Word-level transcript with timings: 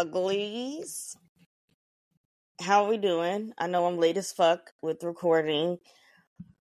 Uglies. 0.00 1.14
How 2.58 2.84
are 2.84 2.88
we 2.88 2.96
doing? 2.96 3.52
I 3.58 3.66
know 3.66 3.84
I'm 3.84 3.98
late 3.98 4.16
as 4.16 4.32
fuck 4.32 4.70
with 4.80 5.04
recording. 5.04 5.76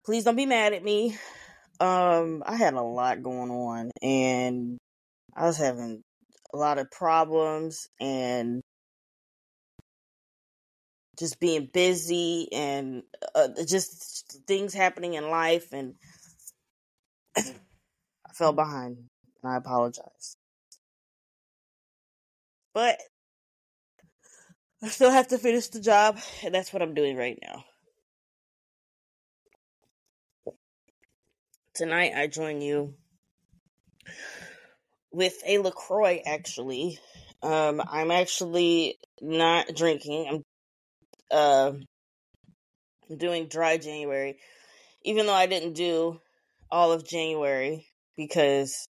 Please 0.05 0.23
don't 0.25 0.35
be 0.35 0.45
mad 0.45 0.73
at 0.73 0.83
me. 0.83 1.17
Um, 1.79 2.43
I 2.45 2.55
had 2.55 2.75
a 2.75 2.83
lot 2.83 3.23
going 3.23 3.49
on 3.49 3.89
and 4.03 4.77
I 5.35 5.45
was 5.45 5.57
having 5.57 6.03
a 6.53 6.57
lot 6.57 6.77
of 6.77 6.91
problems 6.91 7.87
and 7.99 8.61
just 11.17 11.39
being 11.39 11.67
busy 11.73 12.47
and 12.53 13.01
uh, 13.33 13.47
just 13.67 14.39
things 14.45 14.75
happening 14.75 15.15
in 15.15 15.31
life 15.31 15.73
and 15.73 15.95
I 17.35 17.41
fell 18.35 18.53
behind 18.53 18.97
and 19.41 19.51
I 19.51 19.57
apologize. 19.57 20.35
But 22.75 22.99
I 24.83 24.89
still 24.89 25.11
have 25.11 25.29
to 25.29 25.37
finish 25.37 25.67
the 25.67 25.79
job, 25.79 26.19
and 26.43 26.53
that's 26.53 26.73
what 26.73 26.81
I'm 26.81 26.93
doing 26.93 27.15
right 27.15 27.39
now. 27.41 27.63
Tonight, 31.73 32.13
I 32.15 32.27
join 32.27 32.61
you 32.61 32.93
with 35.11 35.41
a 35.45 35.57
LaCroix, 35.59 36.21
actually. 36.25 36.99
Um, 37.41 37.81
I'm 37.87 38.11
actually 38.11 38.97
not 39.21 39.67
drinking. 39.75 40.27
I'm 40.29 40.43
uh, 41.31 41.71
doing 43.15 43.47
dry 43.47 43.77
January, 43.77 44.37
even 45.03 45.25
though 45.25 45.33
I 45.33 45.47
didn't 45.47 45.73
do 45.73 46.19
all 46.69 46.91
of 46.91 47.07
January 47.07 47.87
because 48.17 48.87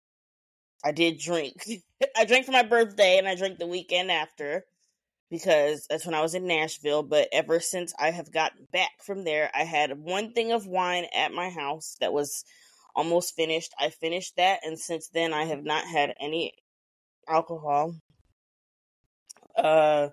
I 0.83 0.91
did 0.91 1.19
drink. 1.19 1.63
I 2.17 2.25
drank 2.25 2.45
for 2.45 2.51
my 2.51 2.63
birthday 2.63 3.17
and 3.17 3.27
I 3.27 3.35
drank 3.35 3.59
the 3.59 3.67
weekend 3.67 4.11
after 4.11 4.65
because 5.29 5.85
that's 5.89 6.05
when 6.05 6.15
I 6.15 6.21
was 6.21 6.35
in 6.35 6.47
Nashville. 6.47 7.03
But 7.03 7.27
ever 7.31 7.59
since 7.59 7.93
I 7.99 8.11
have 8.11 8.31
gotten 8.31 8.67
back 8.71 8.91
from 9.03 9.23
there, 9.23 9.49
I 9.53 9.63
had 9.63 9.97
one 9.99 10.33
thing 10.33 10.51
of 10.51 10.65
wine 10.65 11.05
at 11.15 11.31
my 11.31 11.49
house 11.49 11.95
that 12.01 12.13
was 12.13 12.43
almost 12.95 13.35
finished. 13.35 13.73
I 13.79 13.89
finished 13.89 14.35
that, 14.37 14.59
and 14.63 14.77
since 14.77 15.09
then, 15.09 15.33
I 15.33 15.45
have 15.45 15.63
not 15.63 15.85
had 15.85 16.15
any 16.19 16.53
alcohol. 17.27 17.95
Uh, 19.55 20.09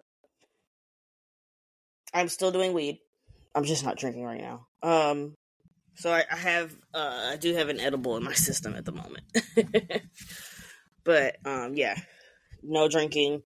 I'm 2.12 2.28
still 2.28 2.50
doing 2.50 2.72
weed. 2.72 2.98
I'm 3.54 3.64
just 3.64 3.84
not 3.84 3.96
drinking 3.96 4.24
right 4.24 4.40
now. 4.40 4.66
Um, 4.82 5.34
so 5.96 6.12
I, 6.12 6.24
I 6.30 6.36
have, 6.36 6.76
uh, 6.92 7.30
I 7.32 7.36
do 7.36 7.54
have 7.54 7.70
an 7.70 7.80
edible 7.80 8.16
in 8.16 8.22
my 8.22 8.34
system 8.34 8.74
at 8.74 8.84
the 8.84 8.92
moment. 8.92 9.24
but 11.04 11.36
um, 11.44 11.74
yeah, 11.74 11.96
no 12.62 12.88
drinking 12.88 13.42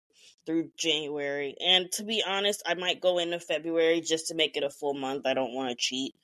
through 0.48 0.70
January. 0.78 1.54
And 1.60 1.92
to 1.92 2.04
be 2.04 2.24
honest, 2.26 2.62
I 2.64 2.72
might 2.72 3.02
go 3.02 3.18
into 3.18 3.38
February 3.38 4.00
just 4.00 4.28
to 4.28 4.34
make 4.34 4.56
it 4.56 4.62
a 4.62 4.70
full 4.70 4.94
month. 4.94 5.26
I 5.26 5.34
don't 5.34 5.52
want 5.52 5.68
to 5.68 5.76
cheat. 5.76 6.14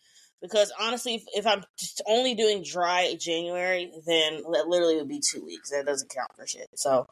Because 0.40 0.72
honestly, 0.80 1.16
if, 1.16 1.24
if 1.34 1.46
I'm 1.46 1.62
just 1.78 2.00
only 2.06 2.34
doing 2.34 2.62
dry 2.62 3.14
January, 3.20 3.92
then 4.06 4.42
that 4.50 4.66
literally 4.66 4.96
would 4.96 5.08
be 5.08 5.20
two 5.20 5.44
weeks. 5.44 5.70
That 5.70 5.84
doesn't 5.84 6.10
count 6.10 6.30
for 6.34 6.46
shit. 6.46 6.70
So, 6.74 7.06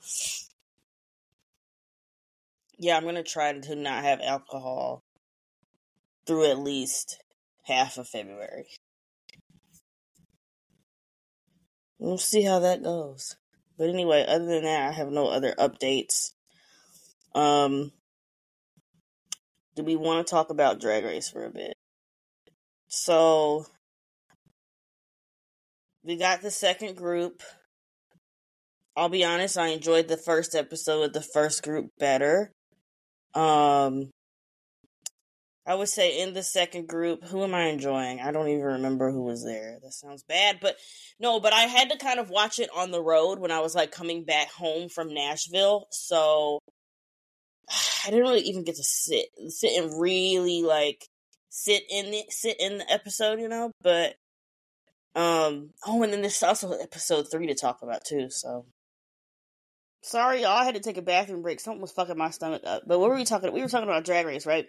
yeah, 2.78 2.97
I'm 2.97 3.03
going 3.03 3.17
to 3.17 3.23
try 3.23 3.53
to 3.53 3.75
not 3.75 4.05
have 4.05 4.23
alcohol 4.23 5.03
through 6.27 6.50
at 6.50 6.59
least 6.59 7.23
half 7.65 7.99
of 7.99 8.09
February. 8.09 8.69
We'll 11.99 12.17
see 12.17 12.43
how 12.43 12.61
that 12.61 12.83
goes. 12.83 13.37
But 13.77 13.91
anyway, 13.91 14.25
other 14.27 14.47
than 14.47 14.65
that, 14.65 14.89
I 14.89 14.93
have 14.93 15.09
no 15.09 15.29
other 15.29 15.55
updates. 15.59 16.33
Um, 17.34 17.93
do 19.75 19.82
we 19.82 19.97
want 19.97 20.26
to 20.26 20.31
talk 20.31 20.50
about 20.50 20.81
Drag 20.81 21.04
Race 21.04 21.28
for 21.28 21.44
a 21.44 21.50
bit? 21.50 21.75
So, 22.88 23.66
we 26.04 26.16
got 26.16 26.43
the 26.43 26.50
second 26.50 26.97
group. 26.97 27.43
I'll 28.94 29.09
be 29.09 29.25
honest, 29.25 29.56
I 29.56 29.69
enjoyed 29.69 30.09
the 30.09 30.19
first 30.19 30.54
episode 30.54 31.03
of 31.03 31.12
the 31.15 31.22
first 31.22 31.62
group 31.62 31.91
better. 31.98 32.53
Um, 33.34 34.10
I 35.64 35.75
would 35.75 35.88
say 35.88 36.20
in 36.20 36.34
the 36.34 36.43
second 36.43 36.88
group, 36.88 37.25
who 37.25 37.44
am 37.44 37.54
I 37.54 37.66
enjoying? 37.66 38.20
I 38.20 38.32
don't 38.32 38.49
even 38.49 38.64
remember 38.64 39.12
who 39.12 39.22
was 39.22 39.44
there. 39.44 39.78
That 39.82 39.93
sounds 39.93 40.25
bad, 40.25 40.59
but 40.60 40.76
no, 41.20 41.38
but 41.38 41.53
I 41.53 41.62
had 41.62 41.91
to 41.91 41.99
kind 41.99 42.19
of 42.19 42.31
watch 42.31 42.59
it 42.59 42.69
on 42.75 42.91
the 42.91 43.03
road 43.03 43.38
when 43.38 43.53
I 43.53 43.60
was 43.60 43.75
like 43.75 43.93
coming 43.93 44.25
back 44.25 44.50
home 44.50 44.88
from 44.88 45.14
Nashville. 45.14 45.87
So 45.91 46.59
I 48.05 48.10
didn't 48.10 48.22
really 48.25 48.43
even 48.43 48.65
get 48.65 48.77
to 48.77 48.84
sit 48.84 49.27
sit 49.49 49.83
and 49.83 50.00
really 50.00 50.62
like 50.62 51.06
sit 51.49 51.83
in 51.91 52.06
it 52.15 52.33
sit 52.33 52.56
in 52.60 52.78
the 52.78 52.91
episode, 52.91 53.41
you 53.41 53.49
know, 53.49 53.71
but 53.83 54.15
um 55.15 55.71
oh 55.87 56.03
and 56.03 56.12
then 56.12 56.21
there's 56.22 56.43
also 56.43 56.72
episode 56.72 57.31
3 57.31 57.47
to 57.49 57.55
talk 57.55 57.82
about 57.82 58.05
too, 58.05 58.31
so 58.31 58.66
Sorry, 60.05 60.43
y'all. 60.43 60.50
I 60.50 60.65
had 60.65 60.75
to 60.75 60.81
take 60.81 60.97
a 60.97 61.03
bathroom 61.03 61.43
break. 61.43 61.61
Something 61.61 61.81
was 61.81 61.93
fucking 61.93 62.19
my 62.19 62.31
stomach 62.31 62.62
up. 62.66 62.82
But 62.87 62.99
what 62.99 63.09
were 63.09 63.16
we 63.16 63.25
talking? 63.25 63.53
We 63.53 63.62
were 63.62 63.69
talking 63.69 63.88
about 63.88 64.05
Drag 64.05 64.27
Race, 64.27 64.47
right? 64.47 64.66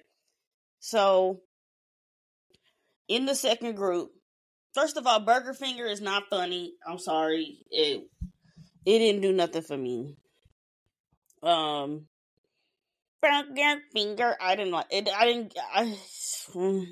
So, 0.80 1.42
in 3.08 3.25
the 3.25 3.34
second 3.34 3.75
group, 3.75 4.12
first 4.75 4.96
of 4.96 5.08
all, 5.08 5.19
Burger 5.19 5.53
Finger 5.53 5.86
is 5.86 6.02
not 6.02 6.30
funny. 6.30 6.74
I'm 6.88 7.00
sorry. 7.00 7.58
It 7.72 8.03
it 8.86 9.00
didn't 9.00 9.22
do 9.22 9.34
nothing 9.34 9.63
for 9.63 9.78
me. 9.78 10.18
Um, 11.42 12.06
Finger. 13.94 14.36
I 14.42 14.56
didn't 14.56 14.72
like 14.72 14.88
it. 14.92 15.10
I 15.16 15.26
didn't. 15.26 15.58
I. 15.74 15.98
Mm, 16.54 16.86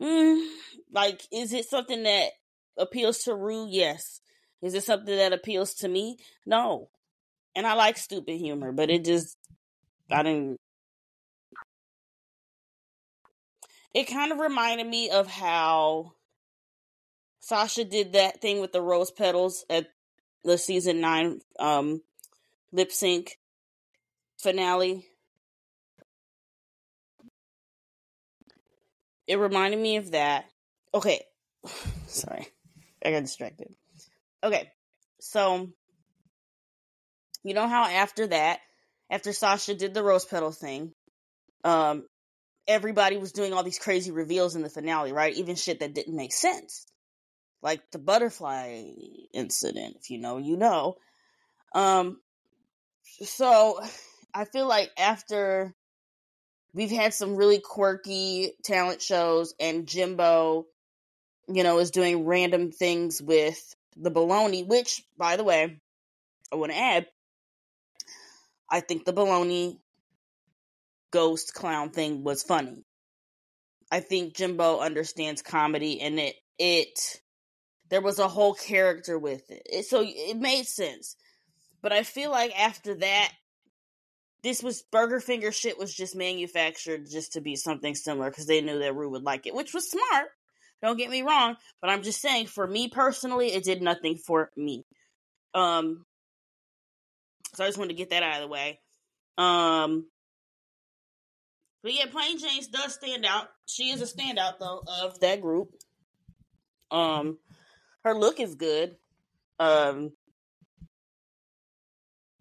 mm, 0.00 0.46
like, 0.92 1.22
is 1.32 1.52
it 1.52 1.64
something 1.64 2.04
that 2.04 2.28
appeals 2.76 3.24
to 3.24 3.34
Ru? 3.34 3.66
Yes. 3.68 4.20
Is 4.62 4.74
it 4.74 4.84
something 4.84 5.16
that 5.16 5.32
appeals 5.32 5.74
to 5.76 5.88
me? 5.88 6.18
No. 6.46 6.90
And 7.56 7.66
I 7.66 7.74
like 7.74 7.96
stupid 7.96 8.38
humor, 8.38 8.70
but 8.70 8.90
it 8.90 9.04
just 9.04 9.36
I 10.08 10.22
didn't 10.22 10.58
it 13.94 14.04
kind 14.04 14.32
of 14.32 14.38
reminded 14.38 14.86
me 14.86 15.10
of 15.10 15.26
how 15.26 16.12
Sasha 17.40 17.84
did 17.84 18.12
that 18.12 18.40
thing 18.40 18.60
with 18.60 18.72
the 18.72 18.82
rose 18.82 19.10
petals 19.10 19.64
at 19.70 19.88
the 20.44 20.58
season 20.58 21.00
nine 21.00 21.40
um, 21.58 22.02
lip 22.72 22.92
sync 22.92 23.38
finale. 24.38 25.04
It 29.26 29.38
reminded 29.38 29.78
me 29.78 29.96
of 29.96 30.12
that. 30.12 30.46
Okay. 30.94 31.22
Sorry. 32.06 32.48
I 33.04 33.10
got 33.10 33.22
distracted. 33.22 33.74
Okay. 34.42 34.70
So, 35.20 35.68
you 37.44 37.54
know 37.54 37.68
how 37.68 37.84
after 37.84 38.26
that, 38.28 38.60
after 39.10 39.32
Sasha 39.32 39.74
did 39.74 39.94
the 39.94 40.02
rose 40.02 40.24
petal 40.24 40.52
thing, 40.52 40.92
um, 41.64 42.06
everybody 42.66 43.16
was 43.16 43.32
doing 43.32 43.52
all 43.52 43.62
these 43.62 43.78
crazy 43.78 44.10
reveals 44.12 44.54
in 44.54 44.62
the 44.62 44.68
finale, 44.68 45.12
right? 45.12 45.34
Even 45.34 45.56
shit 45.56 45.80
that 45.80 45.94
didn't 45.94 46.14
make 46.14 46.32
sense. 46.32 46.86
Like 47.62 47.80
the 47.90 47.98
butterfly 47.98 48.84
incident, 49.32 49.96
if 50.00 50.10
you 50.10 50.18
know, 50.18 50.38
you 50.38 50.56
know. 50.56 50.96
Um 51.74 52.20
so 53.24 53.80
I 54.34 54.44
feel 54.44 54.66
like 54.68 54.90
after 54.98 55.74
we've 56.74 56.90
had 56.90 57.14
some 57.14 57.36
really 57.36 57.60
quirky 57.60 58.52
talent 58.64 59.02
shows 59.02 59.54
and 59.58 59.86
Jimbo, 59.86 60.66
you 61.48 61.62
know, 61.62 61.78
is 61.78 61.90
doing 61.90 62.26
random 62.26 62.70
things 62.70 63.20
with 63.22 63.74
the 63.96 64.10
baloney, 64.10 64.66
which 64.66 65.02
by 65.16 65.36
the 65.36 65.44
way, 65.44 65.80
I 66.52 66.56
want 66.56 66.72
to 66.72 66.78
add 66.78 67.06
I 68.70 68.80
think 68.80 69.04
the 69.04 69.12
baloney 69.12 69.78
ghost 71.10 71.54
clown 71.54 71.90
thing 71.90 72.22
was 72.22 72.42
funny. 72.42 72.84
I 73.90 74.00
think 74.00 74.34
Jimbo 74.34 74.80
understands 74.80 75.40
comedy 75.40 76.00
and 76.00 76.18
it 76.18 76.36
it 76.58 77.20
there 77.88 78.02
was 78.02 78.18
a 78.18 78.28
whole 78.28 78.52
character 78.52 79.18
with 79.18 79.50
it. 79.50 79.62
it. 79.64 79.86
So 79.86 80.04
it 80.04 80.36
made 80.36 80.66
sense. 80.66 81.16
But 81.80 81.92
I 81.92 82.02
feel 82.02 82.30
like 82.30 82.58
after 82.58 82.94
that 82.96 83.32
this 84.42 84.62
was 84.62 84.84
Burger 84.92 85.20
Finger 85.20 85.52
shit 85.52 85.78
was 85.78 85.94
just 85.94 86.14
manufactured 86.14 87.08
just 87.10 87.32
to 87.32 87.40
be 87.40 87.56
something 87.56 87.94
similar 87.94 88.30
because 88.30 88.46
they 88.46 88.60
knew 88.60 88.78
that 88.78 88.94
Ru 88.94 89.10
would 89.10 89.24
like 89.24 89.46
it, 89.46 89.54
which 89.54 89.74
was 89.74 89.90
smart. 89.90 90.28
Don't 90.82 90.96
get 90.96 91.10
me 91.10 91.22
wrong, 91.22 91.56
but 91.80 91.90
I'm 91.90 92.02
just 92.02 92.20
saying 92.20 92.46
for 92.46 92.66
me 92.66 92.88
personally, 92.88 93.48
it 93.48 93.64
did 93.64 93.82
nothing 93.82 94.16
for 94.16 94.50
me. 94.56 94.84
Um 95.54 96.04
so 97.54 97.64
I 97.64 97.66
just 97.66 97.78
wanted 97.78 97.94
to 97.94 97.98
get 97.98 98.10
that 98.10 98.22
out 98.22 98.36
of 98.36 98.42
the 98.42 98.48
way. 98.48 98.80
Um 99.36 100.06
but 101.82 101.94
yeah, 101.94 102.06
Plane 102.06 102.38
Jane 102.38 102.62
does 102.72 102.94
stand 102.94 103.24
out. 103.24 103.48
She 103.66 103.90
is 103.90 104.02
a 104.02 104.04
standout 104.04 104.58
though 104.58 104.82
of 105.02 105.20
that 105.20 105.40
group. 105.40 105.70
Um, 106.90 107.38
her 108.04 108.14
look 108.14 108.40
is 108.40 108.54
good. 108.54 108.96
Um, 109.60 110.12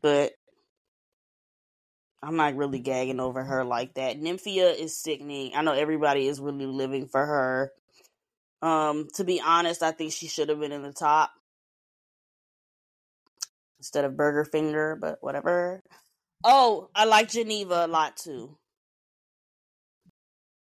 but 0.02 0.34
I'm 2.28 2.36
not 2.36 2.58
really 2.58 2.80
gagging 2.80 3.22
over 3.22 3.42
her 3.42 3.64
like 3.64 3.94
that. 3.94 4.20
Nymphia 4.20 4.78
is 4.78 4.98
sickening. 4.98 5.54
I 5.56 5.62
know 5.62 5.72
everybody 5.72 6.28
is 6.28 6.42
really 6.42 6.66
living 6.66 7.08
for 7.08 7.26
her. 7.26 7.72
Um, 8.62 9.08
to 9.14 9.24
be 9.24 9.40
honest, 9.40 9.82
I 9.82 9.92
think 9.92 10.12
she 10.12 10.28
should 10.28 10.50
have 10.50 10.60
been 10.60 10.74
in 10.74 10.82
the 10.82 10.92
top 10.92 11.32
instead 13.80 14.04
of 14.04 14.18
Burger 14.18 14.44
Finger, 14.44 14.98
but 15.00 15.20
whatever. 15.22 15.82
Oh, 16.44 16.90
I 16.94 17.06
like 17.06 17.30
Geneva 17.30 17.86
a 17.86 17.88
lot 17.88 18.18
too. 18.18 18.58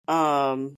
Um, 0.10 0.76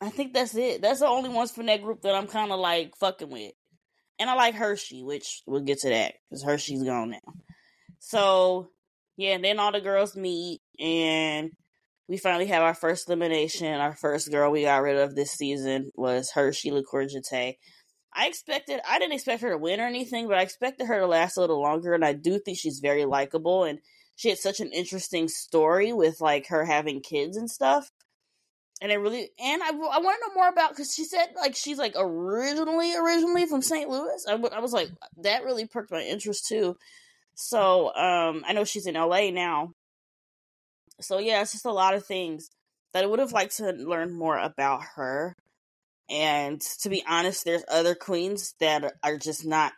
I 0.00 0.08
think 0.08 0.32
that's 0.32 0.54
it. 0.54 0.80
That's 0.80 1.00
the 1.00 1.06
only 1.06 1.28
ones 1.28 1.50
from 1.50 1.66
that 1.66 1.82
group 1.82 2.00
that 2.02 2.14
I'm 2.14 2.26
kind 2.26 2.52
of 2.52 2.58
like 2.58 2.96
fucking 2.96 3.28
with. 3.28 3.52
And 4.20 4.28
I 4.28 4.34
like 4.34 4.54
Hershii, 4.54 5.02
which 5.02 5.42
we'll 5.46 5.62
get 5.62 5.78
to 5.80 5.88
that 5.88 6.12
because 6.28 6.44
Hershii's 6.44 6.84
gone 6.84 7.10
now. 7.10 7.32
So, 8.00 8.70
yeah, 9.16 9.30
and 9.30 9.44
then 9.44 9.58
all 9.58 9.72
the 9.72 9.80
girls 9.80 10.14
meet 10.14 10.60
and 10.78 11.50
we 12.06 12.18
finally 12.18 12.46
have 12.46 12.62
our 12.62 12.74
first 12.74 13.08
elimination. 13.08 13.72
Our 13.72 13.94
first 13.94 14.30
girl 14.30 14.50
we 14.50 14.62
got 14.62 14.82
rid 14.82 14.98
of 14.98 15.14
this 15.14 15.32
season 15.32 15.90
was 15.94 16.30
Hershii 16.30 16.70
LiqCour 16.70 17.54
I 18.12 18.26
expected, 18.26 18.80
I 18.86 18.98
didn't 18.98 19.14
expect 19.14 19.42
her 19.42 19.50
to 19.50 19.58
win 19.58 19.80
or 19.80 19.86
anything, 19.86 20.28
but 20.28 20.36
I 20.36 20.42
expected 20.42 20.86
her 20.88 20.98
to 20.98 21.06
last 21.06 21.36
a 21.36 21.40
little 21.40 21.62
longer. 21.62 21.94
And 21.94 22.04
I 22.04 22.12
do 22.12 22.38
think 22.38 22.58
she's 22.58 22.80
very 22.80 23.06
likable. 23.06 23.64
And 23.64 23.78
she 24.16 24.28
had 24.28 24.38
such 24.38 24.60
an 24.60 24.70
interesting 24.72 25.28
story 25.28 25.92
with 25.94 26.20
like 26.20 26.48
her 26.48 26.66
having 26.66 27.00
kids 27.00 27.36
and 27.36 27.50
stuff 27.50 27.90
and 28.80 28.90
I 28.90 28.94
really 28.94 29.30
and 29.38 29.62
I, 29.62 29.68
I 29.68 29.72
want 29.72 30.18
to 30.20 30.28
know 30.28 30.34
more 30.34 30.48
about 30.48 30.70
because 30.70 30.94
she 30.94 31.04
said 31.04 31.28
like 31.36 31.54
she's 31.54 31.78
like 31.78 31.94
originally 31.96 32.96
originally 32.96 33.46
from 33.46 33.62
St. 33.62 33.88
Louis. 33.88 34.24
I, 34.28 34.34
I 34.34 34.60
was 34.60 34.72
like 34.72 34.90
that 35.18 35.44
really 35.44 35.66
perked 35.66 35.90
my 35.90 36.02
interest 36.02 36.46
too. 36.46 36.76
So 37.34 37.94
um, 37.94 38.44
I 38.46 38.52
know 38.52 38.64
she's 38.64 38.86
in 38.86 38.94
LA 38.94 39.30
now. 39.30 39.72
So 41.00 41.18
yeah, 41.18 41.42
it's 41.42 41.52
just 41.52 41.64
a 41.64 41.72
lot 41.72 41.94
of 41.94 42.04
things 42.04 42.50
that 42.92 43.04
I 43.04 43.06
would 43.06 43.18
have 43.18 43.32
liked 43.32 43.56
to 43.58 43.72
learn 43.72 44.12
more 44.12 44.38
about 44.38 44.82
her. 44.96 45.34
And 46.10 46.60
to 46.80 46.90
be 46.90 47.04
honest, 47.08 47.44
there's 47.44 47.64
other 47.68 47.94
queens 47.94 48.54
that 48.60 48.94
are 49.02 49.16
just 49.16 49.46
not 49.46 49.72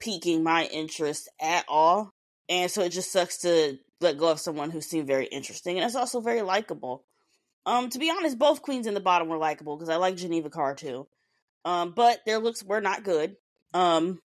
piquing 0.00 0.42
my 0.42 0.64
interest 0.66 1.28
at 1.40 1.64
all. 1.68 2.10
And 2.48 2.70
so 2.70 2.82
it 2.82 2.90
just 2.90 3.12
sucks 3.12 3.38
to 3.38 3.78
let 4.00 4.18
go 4.18 4.30
of 4.30 4.40
someone 4.40 4.70
who 4.70 4.80
seemed 4.80 5.06
very 5.06 5.26
interesting 5.26 5.76
and 5.76 5.84
it's 5.84 5.94
also 5.94 6.20
very 6.20 6.42
likable. 6.42 7.04
Um, 7.66 7.88
to 7.90 7.98
be 7.98 8.10
honest, 8.10 8.38
both 8.38 8.62
queens 8.62 8.86
in 8.86 8.94
the 8.94 9.00
bottom 9.00 9.28
were 9.28 9.38
likable 9.38 9.76
because 9.76 9.88
I 9.88 9.96
like 9.96 10.16
Geneva 10.16 10.50
Karr 10.50 10.74
too. 10.74 11.06
Um, 11.64 11.92
but 11.92 12.20
their 12.26 12.38
looks 12.38 12.62
were 12.62 12.80
not 12.80 13.04
good. 13.04 13.36
Um, 13.72 14.20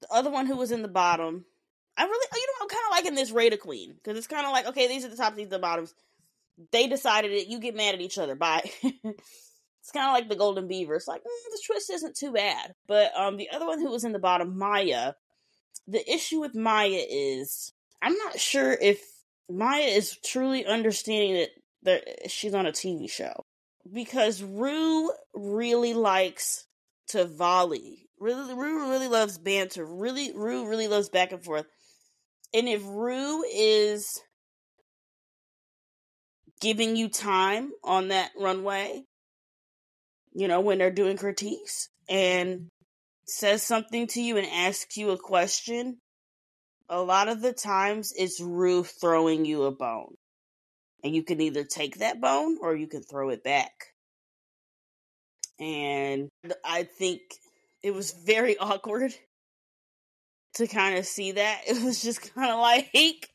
the 0.00 0.08
other 0.10 0.30
one 0.30 0.46
who 0.46 0.56
was 0.56 0.70
in 0.70 0.82
the 0.82 0.88
bottom, 0.88 1.44
I 1.96 2.04
really, 2.04 2.26
you 2.32 2.46
know, 2.46 2.62
I'm 2.62 2.68
kind 2.68 2.82
of 2.86 2.96
liking 2.96 3.14
this 3.14 3.32
Rate-a-Queen 3.32 3.94
because 3.94 4.16
it's 4.16 4.28
kind 4.28 4.46
of 4.46 4.52
like, 4.52 4.66
okay, 4.68 4.86
these 4.86 5.04
are 5.04 5.08
the 5.08 5.16
tops, 5.16 5.36
these 5.36 5.48
are 5.48 5.50
the 5.50 5.58
bottoms. 5.58 5.94
They 6.72 6.86
decided 6.86 7.32
it. 7.32 7.48
You 7.48 7.58
get 7.58 7.74
mad 7.74 7.94
at 7.94 8.00
each 8.00 8.18
other. 8.18 8.34
Bye. 8.34 8.70
it's 8.82 9.92
kind 9.92 10.06
of 10.06 10.12
like 10.12 10.28
the 10.28 10.36
Golden 10.36 10.68
Beaver. 10.68 10.94
It's 10.94 11.08
like 11.08 11.22
mm, 11.22 11.50
the 11.50 11.60
twist 11.66 11.90
isn't 11.90 12.16
too 12.16 12.32
bad. 12.32 12.74
But 12.86 13.12
um, 13.16 13.36
the 13.36 13.50
other 13.50 13.66
one 13.66 13.80
who 13.80 13.90
was 13.90 14.04
in 14.04 14.12
the 14.12 14.18
bottom, 14.18 14.56
Mhi'ya. 14.56 15.14
The 15.88 16.12
issue 16.12 16.40
with 16.40 16.54
Mhi'ya 16.54 17.04
is 17.08 17.72
I'm 18.02 18.16
not 18.16 18.38
sure 18.38 18.72
if 18.72 19.00
Mhi'ya 19.50 19.96
is 19.96 20.16
truly 20.24 20.64
understanding 20.64 21.34
that 21.34 21.50
that 21.82 22.30
she's 22.30 22.54
on 22.54 22.66
a 22.66 22.72
TV 22.72 23.10
show 23.10 23.44
because 23.90 24.42
Ru 24.42 25.10
really 25.34 25.94
likes 25.94 26.66
to 27.08 27.24
volley. 27.24 28.08
Really, 28.18 28.54
Ru 28.54 28.90
really 28.90 29.08
loves 29.08 29.38
banter. 29.38 29.84
Really, 29.84 30.32
Ru 30.34 30.68
really 30.68 30.88
loves 30.88 31.08
back 31.08 31.32
and 31.32 31.42
forth. 31.42 31.66
And 32.52 32.68
if 32.68 32.82
Ru 32.84 33.42
is 33.44 34.20
giving 36.60 36.96
you 36.96 37.08
time 37.08 37.70
on 37.82 38.08
that 38.08 38.30
runway, 38.38 39.04
you 40.32 40.48
know, 40.48 40.60
when 40.60 40.78
they're 40.78 40.90
doing 40.90 41.16
critiques 41.16 41.88
and 42.08 42.68
says 43.26 43.62
something 43.62 44.06
to 44.08 44.20
you 44.20 44.36
and 44.36 44.46
asks 44.46 44.96
you 44.96 45.10
a 45.10 45.18
question 45.18 45.98
a 46.90 47.00
lot 47.00 47.28
of 47.28 47.40
the 47.40 47.52
times 47.52 48.12
it's 48.16 48.40
Ru 48.40 48.82
throwing 48.82 49.44
you 49.44 49.62
a 49.62 49.70
bone. 49.70 50.16
And 51.02 51.14
you 51.14 51.22
can 51.22 51.40
either 51.40 51.64
take 51.64 51.98
that 51.98 52.20
bone 52.20 52.58
or 52.60 52.76
you 52.76 52.86
can 52.86 53.02
throw 53.02 53.30
it 53.30 53.42
back. 53.42 53.72
And 55.58 56.28
I 56.64 56.82
think 56.82 57.22
it 57.82 57.94
was 57.94 58.10
very 58.10 58.58
awkward 58.58 59.14
to 60.54 60.66
kind 60.66 60.98
of 60.98 61.06
see 61.06 61.32
that. 61.32 61.62
It 61.66 61.82
was 61.82 62.02
just 62.02 62.34
kind 62.34 62.50
of 62.50 62.58
like 62.58 63.30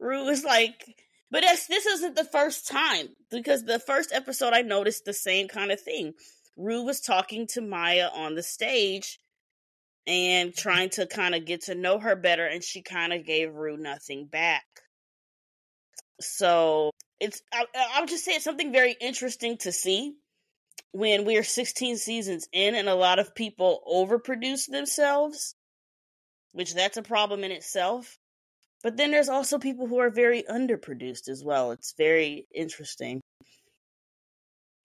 Ru 0.00 0.24
was 0.24 0.42
like, 0.42 0.96
but 1.30 1.42
this 1.42 1.66
this 1.66 1.86
isn't 1.86 2.16
the 2.16 2.24
first 2.24 2.66
time 2.66 3.08
because 3.30 3.64
the 3.64 3.78
first 3.78 4.12
episode 4.12 4.52
I 4.52 4.62
noticed 4.62 5.04
the 5.04 5.12
same 5.12 5.48
kind 5.48 5.70
of 5.70 5.80
thing. 5.80 6.14
Ru 6.56 6.82
was 6.82 7.00
talking 7.00 7.46
to 7.48 7.60
Mhi'ya 7.60 8.10
on 8.16 8.34
the 8.34 8.42
stage 8.42 9.18
and 10.06 10.54
trying 10.54 10.90
to 10.90 11.06
kind 11.06 11.34
of 11.34 11.44
get 11.44 11.62
to 11.64 11.74
know 11.74 11.98
her 11.98 12.16
better, 12.16 12.46
and 12.46 12.62
she 12.62 12.82
kind 12.82 13.12
of 13.12 13.24
gave 13.24 13.54
Ru 13.54 13.76
nothing 13.76 14.26
back. 14.26 14.64
So 16.20 16.90
it's 17.20 17.42
I, 17.52 17.66
I 17.94 18.00
would 18.00 18.08
just 18.08 18.24
say 18.24 18.32
it's 18.32 18.44
something 18.44 18.72
very 18.72 18.96
interesting 19.00 19.58
to 19.58 19.72
see 19.72 20.14
when 20.92 21.24
we 21.24 21.36
are 21.36 21.42
16 21.42 21.96
seasons 21.98 22.48
in 22.52 22.74
and 22.74 22.88
a 22.88 22.94
lot 22.94 23.18
of 23.18 23.34
people 23.34 23.82
overproduce 23.86 24.66
themselves, 24.66 25.54
which 26.52 26.74
that's 26.74 26.96
a 26.96 27.02
problem 27.02 27.44
in 27.44 27.52
itself. 27.52 28.16
But 28.82 28.96
then 28.96 29.10
there's 29.10 29.28
also 29.28 29.58
people 29.58 29.86
who 29.86 29.98
are 29.98 30.10
very 30.10 30.42
underproduced 30.44 31.28
as 31.28 31.42
well. 31.42 31.72
It's 31.72 31.94
very 31.98 32.46
interesting. 32.54 33.20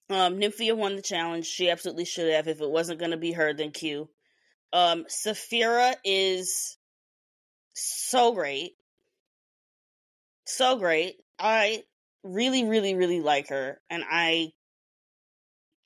Um, 0.09 0.39
Nymphia 0.39 0.75
won 0.75 0.95
the 0.95 1.01
challenge. 1.01 1.45
She 1.45 1.69
absolutely 1.69 2.05
should 2.05 2.31
have. 2.33 2.47
If 2.47 2.61
it 2.61 2.69
wasn't 2.69 2.99
going 2.99 3.11
to 3.11 3.17
be 3.17 3.33
her, 3.33 3.53
then 3.53 3.71
Q. 3.71 4.09
Um, 4.73 5.05
Sapphira 5.07 5.95
is 6.03 6.77
so 7.73 8.33
great. 8.33 8.73
So 10.45 10.77
great. 10.77 11.17
I 11.39 11.83
really, 12.23 12.63
really, 12.65 12.95
really 12.95 13.21
like 13.21 13.49
her. 13.49 13.79
And 13.89 14.03
I 14.09 14.53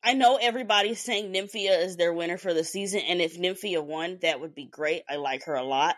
I 0.03 0.13
know 0.13 0.37
everybody's 0.37 1.01
saying 1.01 1.33
Nymphia 1.33 1.83
is 1.83 1.97
their 1.97 2.13
winner 2.13 2.37
for 2.37 2.53
the 2.53 2.63
season, 2.63 3.01
and 3.01 3.21
if 3.21 3.37
Nymphia 3.39 3.83
won, 3.83 4.19
that 4.21 4.39
would 4.39 4.53
be 4.53 4.65
great. 4.65 5.03
I 5.09 5.15
like 5.15 5.45
her 5.45 5.55
a 5.55 5.63
lot. 5.63 5.95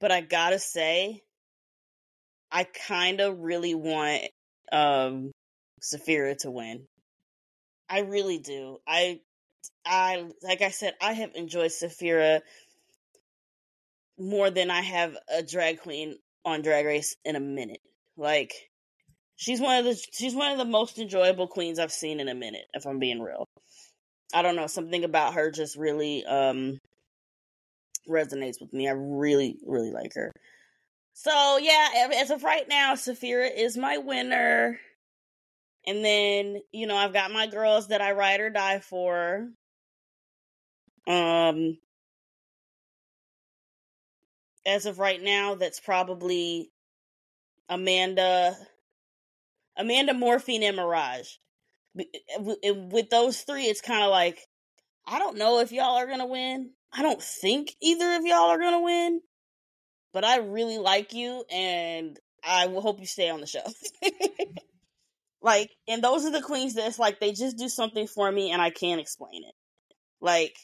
But 0.00 0.10
I 0.10 0.22
gotta 0.22 0.58
say, 0.58 1.22
I 2.50 2.64
kinda 2.64 3.32
really 3.32 3.74
want 3.74 4.22
um 4.72 5.32
Sapphira 5.80 6.34
to 6.36 6.50
win. 6.50 6.88
I 7.88 8.00
really 8.00 8.38
do. 8.38 8.78
I 8.86 9.20
I 9.84 10.30
like 10.42 10.62
I 10.62 10.70
said, 10.70 10.94
I 11.00 11.12
have 11.14 11.34
enjoyed 11.34 11.72
Sapphira 11.72 12.42
more 14.18 14.50
than 14.50 14.70
I 14.70 14.80
have 14.82 15.16
a 15.28 15.42
drag 15.42 15.80
queen 15.80 16.16
on 16.44 16.62
Drag 16.62 16.84
Race 16.84 17.16
in 17.24 17.36
a 17.36 17.40
minute. 17.40 17.80
Like 18.16 18.52
she's 19.36 19.60
one 19.60 19.78
of 19.78 19.84
the 19.84 20.00
she's 20.12 20.34
one 20.34 20.52
of 20.52 20.58
the 20.58 20.64
most 20.64 20.98
enjoyable 20.98 21.48
queens 21.48 21.78
I've 21.78 21.92
seen 21.92 22.20
in 22.20 22.28
a 22.28 22.34
minute, 22.34 22.66
if 22.74 22.86
I'm 22.86 22.98
being 22.98 23.20
real. 23.22 23.46
I 24.34 24.42
don't 24.42 24.56
know, 24.56 24.66
something 24.66 25.04
about 25.04 25.34
her 25.34 25.50
just 25.50 25.76
really 25.76 26.24
um 26.26 26.78
resonates 28.08 28.60
with 28.60 28.72
me. 28.72 28.88
I 28.88 28.92
really, 28.92 29.58
really 29.66 29.92
like 29.92 30.14
her. 30.14 30.32
So 31.14 31.58
yeah, 31.58 32.08
as 32.16 32.30
of 32.30 32.44
right 32.44 32.68
now, 32.68 32.94
Sapphira 32.94 33.46
is 33.48 33.76
my 33.76 33.98
winner. 33.98 34.78
And 35.86 36.04
then, 36.04 36.60
you 36.70 36.86
know, 36.86 36.96
I've 36.96 37.14
got 37.14 37.32
my 37.32 37.46
girls 37.46 37.88
that 37.88 38.02
I 38.02 38.12
ride 38.12 38.40
or 38.40 38.50
die 38.50 38.80
for. 38.80 39.48
Um, 41.08 41.78
as 44.66 44.86
of 44.86 44.98
right 44.98 45.20
now, 45.20 45.54
that's 45.54 45.80
probably 45.80 46.70
Amanda, 47.68 48.56
Amanda 49.76 50.12
Morphine, 50.12 50.62
and 50.62 50.76
Mirage. 50.76 51.28
With 51.94 53.10
those 53.10 53.40
three, 53.40 53.64
it's 53.64 53.80
kind 53.80 54.04
of 54.04 54.10
like 54.10 54.38
I 55.06 55.18
don't 55.18 55.38
know 55.38 55.60
if 55.60 55.72
y'all 55.72 55.96
are 55.96 56.06
gonna 56.06 56.26
win. 56.26 56.70
I 56.92 57.02
don't 57.02 57.22
think 57.22 57.74
either 57.80 58.16
of 58.16 58.26
y'all 58.26 58.50
are 58.50 58.58
gonna 58.58 58.82
win, 58.82 59.20
but 60.12 60.24
I 60.24 60.38
really 60.38 60.78
like 60.78 61.14
you, 61.14 61.44
and 61.50 62.18
I 62.44 62.66
will 62.66 62.82
hope 62.82 63.00
you 63.00 63.06
stay 63.06 63.30
on 63.30 63.40
the 63.40 63.46
show. 63.46 63.64
like, 65.42 65.70
and 65.88 66.02
those 66.04 66.26
are 66.26 66.30
the 66.30 66.42
queens 66.42 66.74
that's 66.74 66.98
like 66.98 67.20
they 67.20 67.32
just 67.32 67.56
do 67.56 67.70
something 67.70 68.06
for 68.06 68.30
me, 68.30 68.50
and 68.50 68.60
I 68.60 68.68
can't 68.70 69.00
explain 69.00 69.44
it. 69.44 69.54
Like, 70.20 70.56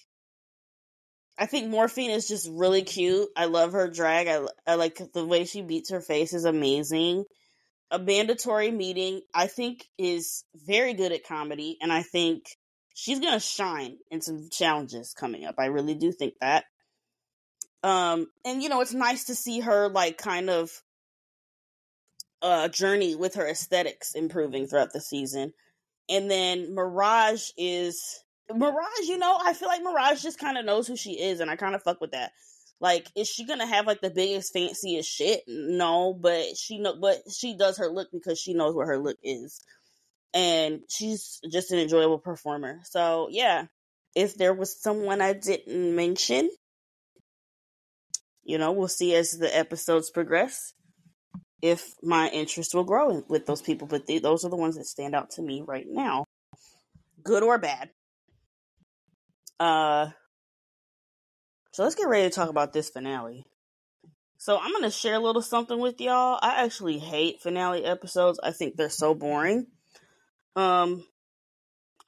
I 1.36 1.46
think 1.46 1.68
Morphine 1.68 2.10
is 2.10 2.28
just 2.28 2.48
really 2.50 2.82
cute. 2.82 3.28
I 3.36 3.46
love 3.46 3.72
her 3.72 3.90
drag. 3.90 4.28
I, 4.28 4.46
I 4.66 4.74
like 4.76 5.00
the 5.12 5.26
way 5.26 5.44
she 5.44 5.62
beats 5.62 5.90
her 5.90 6.00
face 6.00 6.32
is 6.32 6.44
amazing. 6.44 7.24
Amanda 7.90 8.34
Tori 8.34 8.70
Meating, 8.70 9.20
I 9.34 9.46
think, 9.46 9.84
is 9.98 10.44
very 10.54 10.94
good 10.94 11.12
at 11.12 11.26
comedy, 11.26 11.76
and 11.80 11.92
I 11.92 12.02
think 12.02 12.44
she's 12.94 13.20
gonna 13.20 13.40
shine 13.40 13.98
in 14.10 14.20
some 14.20 14.48
challenges 14.50 15.12
coming 15.12 15.44
up. 15.44 15.56
I 15.58 15.66
really 15.66 15.94
do 15.94 16.12
think 16.12 16.34
that. 16.40 16.64
Um, 17.82 18.28
and 18.44 18.62
you 18.62 18.68
know, 18.68 18.80
it's 18.80 18.94
nice 18.94 19.24
to 19.24 19.34
see 19.34 19.60
her 19.60 19.88
like 19.88 20.16
kind 20.18 20.48
of 20.48 20.70
uh 22.42 22.68
journey 22.68 23.14
with 23.14 23.34
her 23.34 23.48
aesthetics 23.48 24.14
improving 24.14 24.66
throughout 24.66 24.92
the 24.92 25.00
season. 25.00 25.52
And 26.08 26.30
then 26.30 26.74
Mirage 26.74 27.50
is 27.56 28.23
Mirage, 28.52 29.08
you 29.08 29.18
know, 29.18 29.38
I 29.42 29.54
feel 29.54 29.68
like 29.68 29.82
Mirage 29.82 30.22
just 30.22 30.38
kind 30.38 30.58
of 30.58 30.64
knows 30.64 30.86
who 30.86 30.96
she 30.96 31.12
is, 31.12 31.40
and 31.40 31.50
I 31.50 31.56
kind 31.56 31.74
of 31.74 31.82
fuck 31.82 32.00
with 32.00 32.12
that. 32.12 32.32
Like, 32.80 33.08
is 33.16 33.28
she 33.28 33.46
gonna 33.46 33.66
have 33.66 33.86
like 33.86 34.00
the 34.00 34.10
biggest, 34.10 34.52
fanciest 34.52 35.10
shit? 35.10 35.42
No, 35.46 36.12
but 36.12 36.56
she 36.56 36.78
know, 36.78 36.96
but 37.00 37.22
she 37.30 37.56
does 37.56 37.78
her 37.78 37.88
look 37.88 38.08
because 38.12 38.38
she 38.38 38.52
knows 38.52 38.74
what 38.74 38.86
her 38.86 38.98
look 38.98 39.16
is, 39.22 39.60
and 40.34 40.80
she's 40.88 41.40
just 41.50 41.72
an 41.72 41.78
enjoyable 41.78 42.18
performer. 42.18 42.80
So 42.84 43.28
yeah, 43.30 43.66
if 44.14 44.34
there 44.34 44.54
was 44.54 44.80
someone 44.80 45.20
I 45.20 45.32
didn't 45.32 45.94
mention, 45.96 46.50
you 48.42 48.58
know, 48.58 48.72
we'll 48.72 48.88
see 48.88 49.14
as 49.14 49.32
the 49.32 49.56
episodes 49.56 50.10
progress 50.10 50.74
if 51.62 51.94
my 52.02 52.28
interest 52.28 52.74
will 52.74 52.84
grow 52.84 53.24
with 53.28 53.46
those 53.46 53.62
people. 53.62 53.86
But 53.86 54.06
they, 54.06 54.18
those 54.18 54.44
are 54.44 54.50
the 54.50 54.56
ones 54.56 54.76
that 54.76 54.84
stand 54.84 55.14
out 55.14 55.30
to 55.30 55.42
me 55.42 55.62
right 55.66 55.86
now, 55.88 56.26
good 57.22 57.42
or 57.42 57.56
bad. 57.58 57.90
Uh, 59.60 60.08
so 61.72 61.82
let's 61.82 61.94
get 61.94 62.08
ready 62.08 62.28
to 62.28 62.34
talk 62.34 62.48
about 62.50 62.72
this 62.72 62.90
finale. 62.90 63.46
So 64.38 64.58
I'm 64.58 64.72
gonna 64.72 64.90
share 64.90 65.14
a 65.14 65.20
little 65.20 65.42
something 65.42 65.78
with 65.78 66.00
y'all. 66.00 66.38
I 66.42 66.64
actually 66.64 66.98
hate 66.98 67.40
finale 67.40 67.84
episodes. 67.84 68.38
I 68.42 68.52
think 68.52 68.76
they're 68.76 68.90
so 68.90 69.14
boring. 69.14 69.66
Um, 70.54 71.04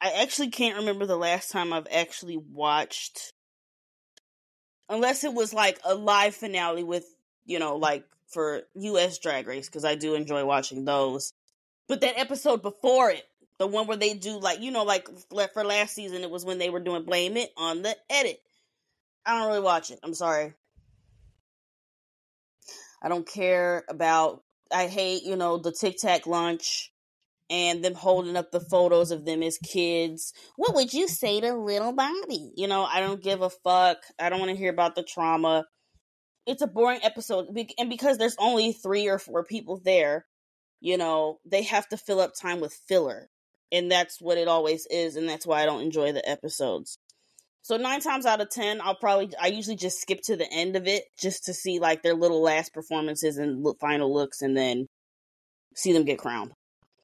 I 0.00 0.22
actually 0.22 0.50
can't 0.50 0.76
remember 0.76 1.06
the 1.06 1.16
last 1.16 1.50
time 1.50 1.72
I've 1.72 1.88
actually 1.90 2.36
watched, 2.36 3.32
unless 4.88 5.24
it 5.24 5.32
was 5.32 5.54
like 5.54 5.80
a 5.84 5.94
live 5.94 6.34
finale 6.34 6.84
with, 6.84 7.06
you 7.44 7.58
know, 7.58 7.76
like 7.76 8.04
for 8.28 8.62
U.S. 8.74 9.18
Drag 9.18 9.46
Race 9.46 9.66
because 9.66 9.84
I 9.84 9.94
do 9.94 10.14
enjoy 10.14 10.44
watching 10.44 10.84
those. 10.84 11.32
But 11.88 12.02
that 12.02 12.18
episode 12.18 12.62
before 12.62 13.10
it, 13.10 13.24
the 13.58 13.66
one 13.66 13.86
where 13.86 13.96
they 13.96 14.14
do 14.14 14.38
like 14.38 14.60
you 14.60 14.70
know 14.70 14.84
like 14.84 15.08
for 15.52 15.64
last 15.64 15.94
season 15.94 16.22
it 16.22 16.30
was 16.30 16.44
when 16.44 16.58
they 16.58 16.70
were 16.70 16.80
doing 16.80 17.04
blame 17.04 17.36
it 17.36 17.50
on 17.56 17.82
the 17.82 17.96
edit. 18.10 18.40
I 19.24 19.38
don't 19.38 19.48
really 19.48 19.60
watch 19.60 19.90
it. 19.90 19.98
I'm 20.02 20.14
sorry. 20.14 20.54
I 23.02 23.08
don't 23.08 23.26
care 23.26 23.84
about 23.88 24.42
I 24.72 24.86
hate, 24.86 25.22
you 25.24 25.36
know, 25.36 25.58
the 25.58 25.72
Tic 25.72 25.96
Tac 25.98 26.26
lunch 26.26 26.92
and 27.48 27.84
them 27.84 27.94
holding 27.94 28.36
up 28.36 28.50
the 28.50 28.60
photos 28.60 29.10
of 29.10 29.24
them 29.24 29.42
as 29.42 29.58
kids. 29.58 30.32
What 30.56 30.74
would 30.74 30.92
you 30.92 31.06
say 31.06 31.40
to 31.40 31.54
little 31.54 31.92
Bobby? 31.92 32.52
You 32.56 32.66
know, 32.66 32.84
I 32.84 33.00
don't 33.00 33.22
give 33.22 33.42
a 33.42 33.50
fuck. 33.50 33.98
I 34.18 34.28
don't 34.28 34.40
want 34.40 34.50
to 34.50 34.56
hear 34.56 34.70
about 34.70 34.96
the 34.96 35.04
trauma. 35.04 35.66
It's 36.46 36.62
a 36.62 36.66
boring 36.66 37.00
episode. 37.02 37.56
And 37.78 37.90
because 37.90 38.18
there's 38.18 38.36
only 38.38 38.72
three 38.72 39.08
or 39.08 39.18
four 39.18 39.44
people 39.44 39.80
there, 39.84 40.26
you 40.80 40.98
know, 40.98 41.38
they 41.44 41.62
have 41.62 41.88
to 41.88 41.96
fill 41.96 42.20
up 42.20 42.34
time 42.34 42.60
with 42.60 42.72
filler 42.72 43.30
and 43.72 43.90
that's 43.90 44.20
what 44.20 44.38
it 44.38 44.48
always 44.48 44.86
is 44.86 45.16
and 45.16 45.28
that's 45.28 45.46
why 45.46 45.62
i 45.62 45.66
don't 45.66 45.82
enjoy 45.82 46.12
the 46.12 46.28
episodes 46.28 46.98
so 47.62 47.76
nine 47.76 48.00
times 48.00 48.26
out 48.26 48.40
of 48.40 48.50
ten 48.50 48.80
i'll 48.80 48.94
probably 48.94 49.30
i 49.40 49.48
usually 49.48 49.76
just 49.76 50.00
skip 50.00 50.20
to 50.22 50.36
the 50.36 50.50
end 50.52 50.76
of 50.76 50.86
it 50.86 51.04
just 51.18 51.44
to 51.44 51.54
see 51.54 51.78
like 51.78 52.02
their 52.02 52.14
little 52.14 52.42
last 52.42 52.72
performances 52.72 53.38
and 53.38 53.62
look, 53.62 53.78
final 53.80 54.12
looks 54.12 54.42
and 54.42 54.56
then 54.56 54.86
see 55.74 55.92
them 55.92 56.04
get 56.04 56.18
crowned 56.18 56.52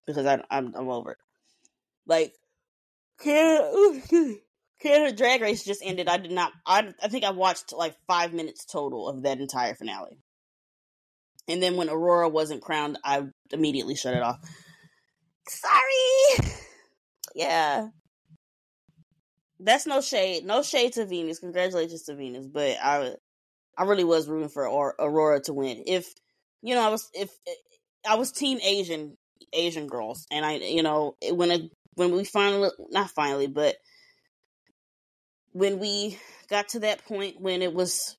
because 0.07 0.27
I, 0.27 0.43
I'm, 0.51 0.75
I'm 0.75 0.89
over 0.89 1.13
it 1.13 1.19
like 2.07 2.33
Canada, 3.23 4.01
Canada 4.81 5.15
Drag 5.15 5.41
Race 5.41 5.63
just 5.63 5.83
ended. 5.85 6.09
I 6.09 6.17
did 6.17 6.33
not. 6.33 6.51
I 6.67 6.93
I 7.01 7.07
think 7.07 7.23
I 7.23 7.31
watched 7.31 7.73
like 7.73 7.95
five 8.09 8.33
minutes 8.33 8.65
total 8.65 9.09
of 9.09 9.23
that 9.23 9.39
entire 9.39 9.77
finale, 9.77 10.19
and 11.47 11.63
then 11.63 11.77
when 11.77 11.89
Aurora 11.89 12.29
wasn't 12.29 12.63
crowned, 12.63 12.99
I 13.05 13.23
immediately 13.53 13.95
shut 13.95 14.15
it 14.15 14.23
off 14.23 14.41
sorry. 15.49 16.52
Yeah. 17.35 17.89
That's 19.61 19.87
no 19.87 20.01
shade. 20.01 20.45
No 20.45 20.63
shade 20.63 20.95
to 20.95 21.07
Venus. 21.07 21.39
Congratulations 21.39 22.03
to 22.05 22.17
Venus. 22.17 22.47
But 22.47 22.77
I 22.83 23.15
I 23.77 23.85
really 23.85 24.05
was 24.05 24.29
rooting 24.29 24.49
for 24.49 24.65
Aurora 24.65 25.41
to 25.43 25.53
win. 25.53 25.85
If 25.87 26.13
you 26.63 26.75
know, 26.75 26.83
I 26.83 26.89
was 26.89 27.09
if 27.15 27.31
eh, 27.47 27.53
I 28.09 28.17
was 28.17 28.33
team 28.33 28.59
Asian 28.63 29.17
Asian 29.53 29.87
girls 29.87 30.27
and 30.31 30.45
I 30.45 30.57
you 30.57 30.83
know, 30.83 31.17
when 31.31 31.51
it 31.51 31.63
when 31.95 32.13
we 32.13 32.25
finally 32.25 32.71
not 32.91 33.11
finally, 33.11 33.47
but 33.47 33.77
when 35.53 35.79
we 35.79 36.19
got 36.49 36.69
to 36.71 36.81
that 36.81 37.05
point 37.05 37.41
when 37.41 37.63
it 37.63 37.73
was 37.73 38.17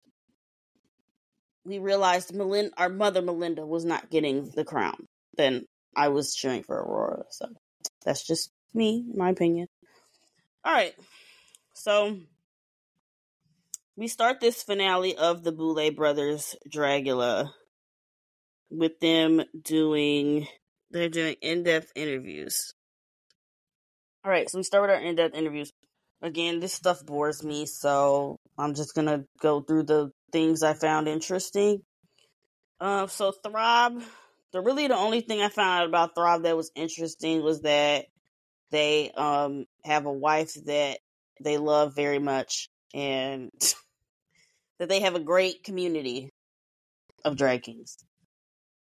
we 1.65 1.79
realized 1.79 2.33
Melinda, 2.33 2.71
our 2.77 2.89
mother 2.89 3.21
Melinda 3.21 3.65
was 3.65 3.85
not 3.85 4.09
getting 4.09 4.49
the 4.55 4.65
crown, 4.65 5.07
then 5.37 5.65
I 5.95 6.09
was 6.09 6.35
cheering 6.35 6.63
for 6.63 6.75
Aurora. 6.75 7.23
So 7.31 7.47
that's 8.05 8.25
just 8.25 8.51
me, 8.73 9.05
my 9.15 9.29
opinion. 9.29 9.67
All 10.63 10.73
right. 10.73 10.93
So 11.73 12.17
we 13.95 14.07
start 14.07 14.39
this 14.39 14.63
finale 14.63 15.15
of 15.15 15.43
the 15.43 15.51
Boulet 15.51 15.95
Brothers 15.95 16.55
Dragula 16.69 17.51
with 18.69 18.99
them 18.99 19.43
doing 19.61 20.47
they're 20.91 21.09
doing 21.09 21.35
in-depth 21.41 21.91
interviews. 21.95 22.73
All 24.23 24.31
right, 24.31 24.49
so 24.49 24.59
we 24.59 24.63
start 24.63 24.83
with 24.83 24.91
our 24.91 25.01
in-depth 25.01 25.35
interviews. 25.35 25.71
Again, 26.21 26.59
this 26.59 26.73
stuff 26.73 27.03
bores 27.05 27.43
me, 27.43 27.65
so 27.65 28.37
I'm 28.57 28.75
just 28.75 28.95
gonna 28.95 29.25
go 29.41 29.61
through 29.61 29.83
the 29.83 30.11
things 30.31 30.63
I 30.63 30.73
found 30.73 31.07
interesting. 31.07 31.81
Uh, 32.79 33.07
so 33.07 33.31
Throb 33.31 34.01
the 34.53 34.61
really 34.61 34.87
the 34.87 34.95
only 34.95 35.21
thing 35.21 35.41
I 35.41 35.49
found 35.49 35.81
out 35.81 35.87
about 35.89 36.15
Throb 36.15 36.43
that 36.43 36.55
was 36.55 36.71
interesting 36.75 37.43
was 37.43 37.61
that 37.61 38.05
they 38.73 39.11
um 39.11 39.65
have 39.85 40.05
a 40.05 40.11
wife 40.11 40.55
that 40.65 40.97
they 41.39 41.57
love 41.57 41.95
very 41.95 42.19
much 42.19 42.67
and 42.93 43.51
that 44.79 44.89
they 44.89 45.01
have 45.01 45.15
a 45.15 45.19
great 45.19 45.63
community 45.63 46.29
of 47.23 47.37
drag 47.37 47.63
kings. 47.63 47.97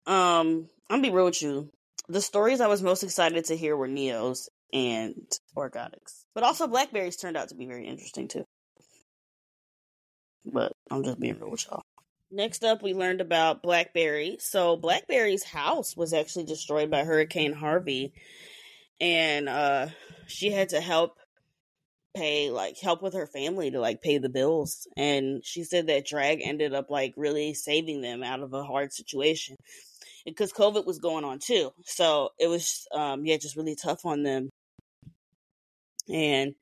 Um, 0.08 0.68
I'm 0.90 1.02
be 1.02 1.12
real 1.12 1.26
with 1.26 1.42
you. 1.42 1.70
The 2.08 2.22
stories 2.22 2.62
I 2.62 2.68
was 2.68 2.82
most 2.82 3.04
excited 3.04 3.46
to 3.46 3.58
hear 3.58 3.76
were 3.76 3.88
Neo's 3.88 4.50
and 4.72 5.16
Organics. 5.56 6.24
But 6.34 6.44
also 6.44 6.68
Blackberries 6.68 7.18
turned 7.18 7.38
out 7.38 7.50
to 7.50 7.56
be 7.56 7.66
very 7.66 7.88
interesting 7.88 8.28
too. 8.28 8.46
But 10.46 10.74
I'm 10.90 11.04
just 11.04 11.20
being 11.20 11.40
real 11.40 11.52
with 11.52 11.66
y'all. 11.66 11.84
Next 12.32 12.64
up, 12.64 12.82
we 12.82 12.94
learned 12.94 13.22
about 13.22 13.64
Blackberry. 13.64 14.38
So, 14.40 14.78
Blackberry's 14.78 15.44
house 15.44 15.96
was 15.96 16.14
actually 16.14 16.46
destroyed 16.46 16.90
by 16.92 17.04
Hurricane 17.04 17.54
Harvey, 17.54 18.14
and 19.00 19.50
uh, 19.50 19.88
she 20.28 20.52
had 20.52 20.70
to 20.70 20.82
help 20.82 21.18
pay, 22.16 22.50
like, 22.50 22.80
help 22.80 23.02
with 23.02 23.14
her 23.14 23.28
family 23.28 23.72
to 23.72 23.80
like 23.80 24.02
pay 24.02 24.18
the 24.18 24.30
bills. 24.30 24.88
And 24.96 25.44
she 25.46 25.64
said 25.64 25.88
that 25.88 26.08
drag 26.08 26.42
ended 26.42 26.74
up 26.74 26.90
like 26.90 27.14
really 27.18 27.54
saving 27.54 28.02
them 28.02 28.24
out 28.24 28.42
of 28.42 28.54
a 28.54 28.64
hard 28.64 28.94
situation 28.94 29.58
because 30.26 30.54
COVID 30.54 30.86
was 30.86 31.00
going 31.00 31.26
on 31.26 31.40
too. 31.40 31.72
So 31.84 32.30
it 32.40 32.48
was, 32.48 32.88
um, 32.94 33.26
yeah, 33.26 33.38
just 33.38 33.58
really 33.58 33.76
tough 33.76 34.06
on 34.06 34.24
them. 34.24 34.50
And 36.10 36.56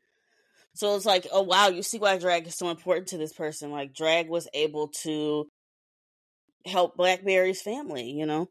so 0.74 0.96
it's 0.96 1.06
like, 1.06 1.28
oh 1.32 1.44
wow, 1.44 1.68
you 1.68 1.84
see 1.84 2.00
why 2.00 2.18
drag 2.18 2.48
is 2.48 2.58
so 2.58 2.70
important 2.70 3.10
to 3.10 3.18
this 3.18 3.34
person. 3.34 3.72
Like 3.72 3.94
drag 3.94 4.28
was 4.28 4.48
able 4.54 4.88
to 5.04 5.48
help 6.66 6.98
Blackberry's 6.98 7.62
family, 7.62 8.10
you 8.10 8.25
know. 8.25 8.50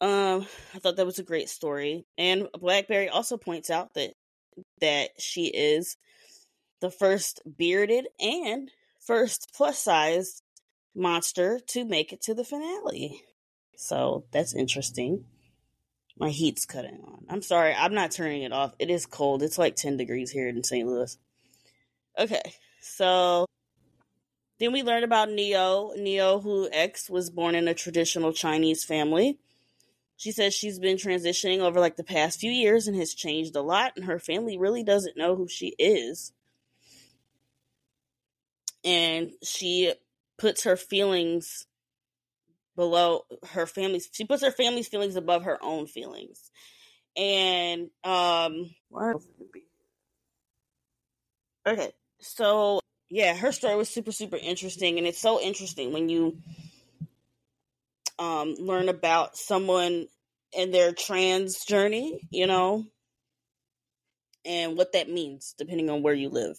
Um, 0.00 0.46
I 0.74 0.78
thought 0.78 0.96
that 0.96 1.06
was 1.06 1.18
a 1.18 1.24
great 1.24 1.48
story. 1.48 2.06
And 2.16 2.48
Blackberry 2.58 3.08
also 3.08 3.36
points 3.36 3.70
out 3.70 3.94
that 3.94 4.12
that 4.80 5.10
she 5.18 5.46
is 5.46 5.96
the 6.80 6.90
first 6.90 7.40
bearded 7.56 8.08
and 8.20 8.70
first 9.00 9.50
plus 9.54 9.78
size 9.78 10.42
monster 10.94 11.60
to 11.68 11.84
make 11.84 12.12
it 12.12 12.20
to 12.22 12.34
the 12.34 12.44
finale. 12.44 13.22
So 13.76 14.24
that's 14.32 14.54
interesting. 14.54 15.24
My 16.18 16.30
heat's 16.30 16.66
cutting 16.66 17.00
on. 17.06 17.26
I'm 17.28 17.42
sorry, 17.42 17.74
I'm 17.74 17.94
not 17.94 18.10
turning 18.10 18.42
it 18.42 18.52
off. 18.52 18.74
It 18.80 18.90
is 18.90 19.06
cold. 19.06 19.42
It's 19.42 19.58
like 19.58 19.76
10 19.76 19.96
degrees 19.96 20.32
here 20.32 20.48
in 20.48 20.64
St. 20.64 20.86
Louis. 20.86 21.16
Okay, 22.18 22.42
so 22.80 23.46
then 24.58 24.72
we 24.72 24.82
learned 24.82 25.04
about 25.04 25.30
Neo. 25.30 25.92
Niohuru 25.96 26.68
X 26.72 27.08
was 27.08 27.30
born 27.30 27.54
in 27.54 27.68
a 27.68 27.74
traditional 27.74 28.32
Chinese 28.32 28.84
family. 28.84 29.38
She 30.18 30.32
says 30.32 30.52
she's 30.52 30.80
been 30.80 30.96
transitioning 30.96 31.60
over 31.60 31.78
like 31.78 31.94
the 31.94 32.02
past 32.02 32.40
few 32.40 32.50
years 32.50 32.88
and 32.88 32.96
has 32.96 33.14
changed 33.14 33.54
a 33.54 33.62
lot, 33.62 33.92
and 33.94 34.04
her 34.04 34.18
family 34.18 34.58
really 34.58 34.82
doesn't 34.82 35.16
know 35.16 35.36
who 35.36 35.46
she 35.46 35.68
is. 35.78 36.32
And 38.84 39.30
she 39.44 39.94
puts 40.36 40.64
her 40.64 40.76
feelings 40.76 41.66
below 42.74 43.22
her 43.50 43.66
family's 43.66 44.08
she 44.12 44.24
puts 44.24 44.42
her 44.42 44.50
family's 44.52 44.88
feelings 44.88 45.14
above 45.14 45.44
her 45.44 45.58
own 45.62 45.86
feelings. 45.86 46.50
And 47.16 47.90
um 48.02 48.70
Okay, 51.64 51.92
so 52.20 52.80
yeah, 53.08 53.36
her 53.36 53.52
story 53.52 53.76
was 53.76 53.88
super 53.88 54.10
super 54.12 54.36
interesting, 54.36 54.98
and 54.98 55.06
it's 55.06 55.20
so 55.20 55.40
interesting 55.40 55.92
when 55.92 56.08
you 56.08 56.38
um, 58.18 58.54
learn 58.58 58.88
about 58.88 59.36
someone 59.36 60.06
and 60.56 60.72
their 60.72 60.92
trans 60.92 61.64
journey, 61.64 62.20
you 62.30 62.46
know, 62.46 62.84
and 64.44 64.76
what 64.76 64.92
that 64.92 65.10
means 65.10 65.54
depending 65.58 65.90
on 65.90 66.02
where 66.02 66.14
you 66.14 66.28
live 66.28 66.58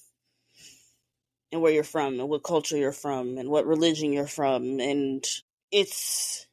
and 1.51 1.61
where 1.61 1.71
you're 1.71 1.83
from 1.83 2.19
and 2.19 2.29
what 2.29 2.43
culture 2.43 2.77
you're 2.77 2.91
from 2.91 3.37
and 3.37 3.49
what 3.49 3.65
religion 3.65 4.13
you're 4.13 4.27
from. 4.27 4.79
And 4.79 5.25
it's 5.71 6.47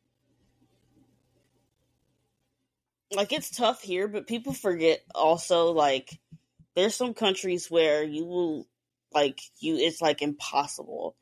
like 3.12 3.32
it's 3.32 3.50
tough 3.50 3.82
here 3.82 4.08
but 4.08 4.26
people 4.26 4.52
forget 4.52 5.00
also 5.14 5.72
like 5.72 6.18
there's 6.74 6.94
some 6.94 7.14
countries 7.14 7.70
where 7.70 8.02
you 8.02 8.24
will 8.24 8.66
like 9.12 9.40
you 9.60 9.76
it's 9.76 10.02
like 10.02 10.22
impossible 10.22 11.16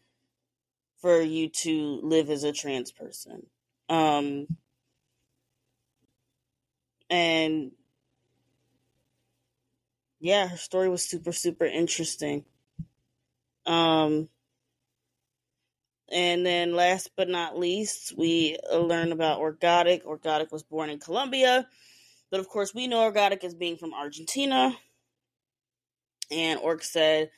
for 1.01 1.21
you 1.21 1.49
to 1.51 2.01
live 2.03 2.31
as 2.31 2.43
a 2.45 2.53
trans 2.53 2.91
person 2.91 3.47
um 3.89 4.47
and 7.11 7.73
yeah 10.21 10.49
her 10.49 10.57
story 10.57 10.89
was 10.89 11.03
super 11.03 11.33
super 11.33 11.65
interesting. 11.67 12.45
Um 13.67 14.29
and 16.13 16.45
then 16.45 16.75
last 16.75 17.11
but 17.17 17.29
not 17.29 17.59
least 17.59 18.15
we 18.17 18.59
learn 18.73 19.13
about 19.13 19.41
Orkgotik 19.41 20.05
Orkgotik 20.05 20.53
was 20.53 20.63
born 20.63 20.91
in 20.91 20.99
colombia 20.99 21.67
but 22.31 22.41
of 22.41 22.49
course 22.49 22.75
we 22.75 22.89
know 22.89 23.11
Orkgotik 23.11 23.45
as 23.45 23.55
being 23.55 23.77
from 23.77 23.95
argentina. 23.95 24.77
And 26.31 26.59
orc 26.61 26.83
said 26.83 27.31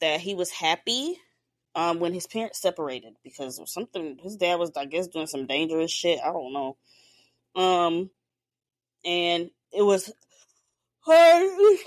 that 0.00 0.20
he 0.20 0.34
was 0.34 0.50
happy 0.50 1.20
um, 1.74 2.00
when 2.00 2.12
his 2.12 2.26
parents 2.26 2.60
separated 2.60 3.14
because 3.22 3.60
something 3.72 4.18
his 4.22 4.36
dad 4.36 4.58
was 4.58 4.72
i 4.76 4.84
guess 4.84 5.06
doing 5.06 5.26
some 5.26 5.46
dangerous 5.46 5.90
shit 5.90 6.20
i 6.24 6.32
don't 6.32 6.52
know 6.52 6.76
um 7.56 8.10
and 9.04 9.50
it 9.72 9.82
was 9.82 10.12
hard 11.00 11.50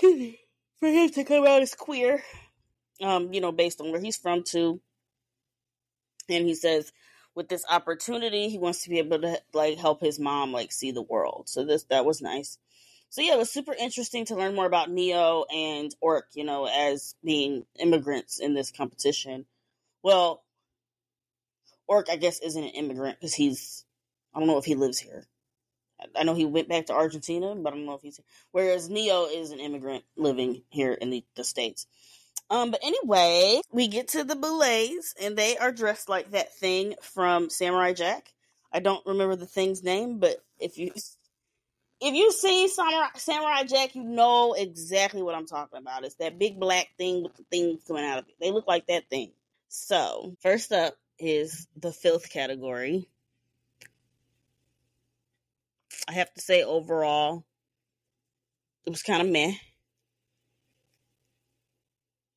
for 0.80 0.88
him 0.88 1.10
to 1.10 1.24
come 1.24 1.46
out 1.46 1.62
as 1.62 1.74
queer. 1.74 2.22
Um, 3.02 3.32
you 3.32 3.40
know, 3.40 3.52
based 3.52 3.80
on 3.80 3.90
where 3.90 4.00
he's 4.00 4.16
from 4.16 4.42
too. 4.44 4.80
And 6.28 6.46
he 6.46 6.54
says 6.54 6.92
with 7.34 7.48
this 7.48 7.64
opportunity, 7.68 8.48
he 8.48 8.58
wants 8.58 8.84
to 8.84 8.90
be 8.90 8.98
able 8.98 9.20
to 9.20 9.40
like 9.52 9.78
help 9.78 10.00
his 10.00 10.18
mom 10.18 10.52
like 10.52 10.72
see 10.72 10.92
the 10.92 11.02
world. 11.02 11.48
So 11.48 11.64
this 11.64 11.84
that 11.84 12.04
was 12.04 12.22
nice. 12.22 12.58
So 13.10 13.20
yeah, 13.20 13.34
it 13.34 13.38
was 13.38 13.52
super 13.52 13.74
interesting 13.74 14.24
to 14.26 14.34
learn 14.34 14.54
more 14.54 14.66
about 14.66 14.90
Neo 14.90 15.44
and 15.52 15.94
Orc, 16.00 16.26
you 16.34 16.44
know, 16.44 16.66
as 16.66 17.14
being 17.22 17.64
immigrants 17.78 18.40
in 18.40 18.54
this 18.54 18.72
competition. 18.72 19.46
Well, 20.04 20.44
Orc, 21.88 22.08
I 22.10 22.16
guess, 22.16 22.40
isn't 22.40 22.62
an 22.62 22.70
immigrant 22.70 23.18
because 23.18 23.34
he's 23.34 23.84
I 24.34 24.38
don't 24.38 24.48
know 24.48 24.58
if 24.58 24.66
he 24.66 24.74
lives 24.74 24.98
here. 24.98 25.26
I 26.14 26.24
know 26.24 26.34
he 26.34 26.44
went 26.44 26.68
back 26.68 26.86
to 26.86 26.92
Argentina, 26.92 27.54
but 27.56 27.72
I 27.72 27.76
don't 27.76 27.86
know 27.86 27.94
if 27.94 28.02
he's. 28.02 28.20
Whereas 28.52 28.90
Neo 28.90 29.24
is 29.24 29.50
an 29.50 29.60
immigrant 29.60 30.04
living 30.16 30.62
here 30.68 30.92
in 30.92 31.08
the, 31.08 31.24
the 31.36 31.44
states. 31.44 31.86
Um, 32.50 32.70
but 32.70 32.80
anyway, 32.84 33.62
we 33.72 33.88
get 33.88 34.08
to 34.08 34.24
the 34.24 34.36
Boulets, 34.36 35.14
and 35.22 35.36
they 35.36 35.56
are 35.56 35.72
dressed 35.72 36.10
like 36.10 36.32
that 36.32 36.54
thing 36.54 36.94
from 37.00 37.48
Samurai 37.48 37.94
Jack. 37.94 38.34
I 38.70 38.80
don't 38.80 39.06
remember 39.06 39.36
the 39.36 39.46
thing's 39.46 39.82
name, 39.82 40.18
but 40.18 40.36
if 40.58 40.76
you 40.76 40.92
if 42.00 42.14
you 42.14 42.30
see 42.32 42.68
Samurai, 42.68 43.08
Samurai 43.14 43.64
Jack, 43.64 43.94
you 43.94 44.02
know 44.02 44.52
exactly 44.52 45.22
what 45.22 45.34
I'm 45.34 45.46
talking 45.46 45.78
about. 45.78 46.04
It's 46.04 46.16
that 46.16 46.38
big 46.38 46.60
black 46.60 46.88
thing 46.98 47.22
with 47.22 47.36
the 47.36 47.44
things 47.44 47.82
coming 47.88 48.04
out 48.04 48.18
of 48.18 48.28
it. 48.28 48.34
They 48.38 48.50
look 48.50 48.66
like 48.66 48.86
that 48.88 49.08
thing. 49.08 49.30
So 49.76 50.36
first 50.40 50.70
up 50.70 50.94
is 51.18 51.66
the 51.76 51.90
filth 51.90 52.30
category. 52.30 53.08
I 56.06 56.12
have 56.12 56.32
to 56.34 56.40
say, 56.40 56.62
overall, 56.62 57.44
it 58.86 58.90
was 58.90 59.02
kind 59.02 59.20
of 59.20 59.28
meh. 59.28 59.54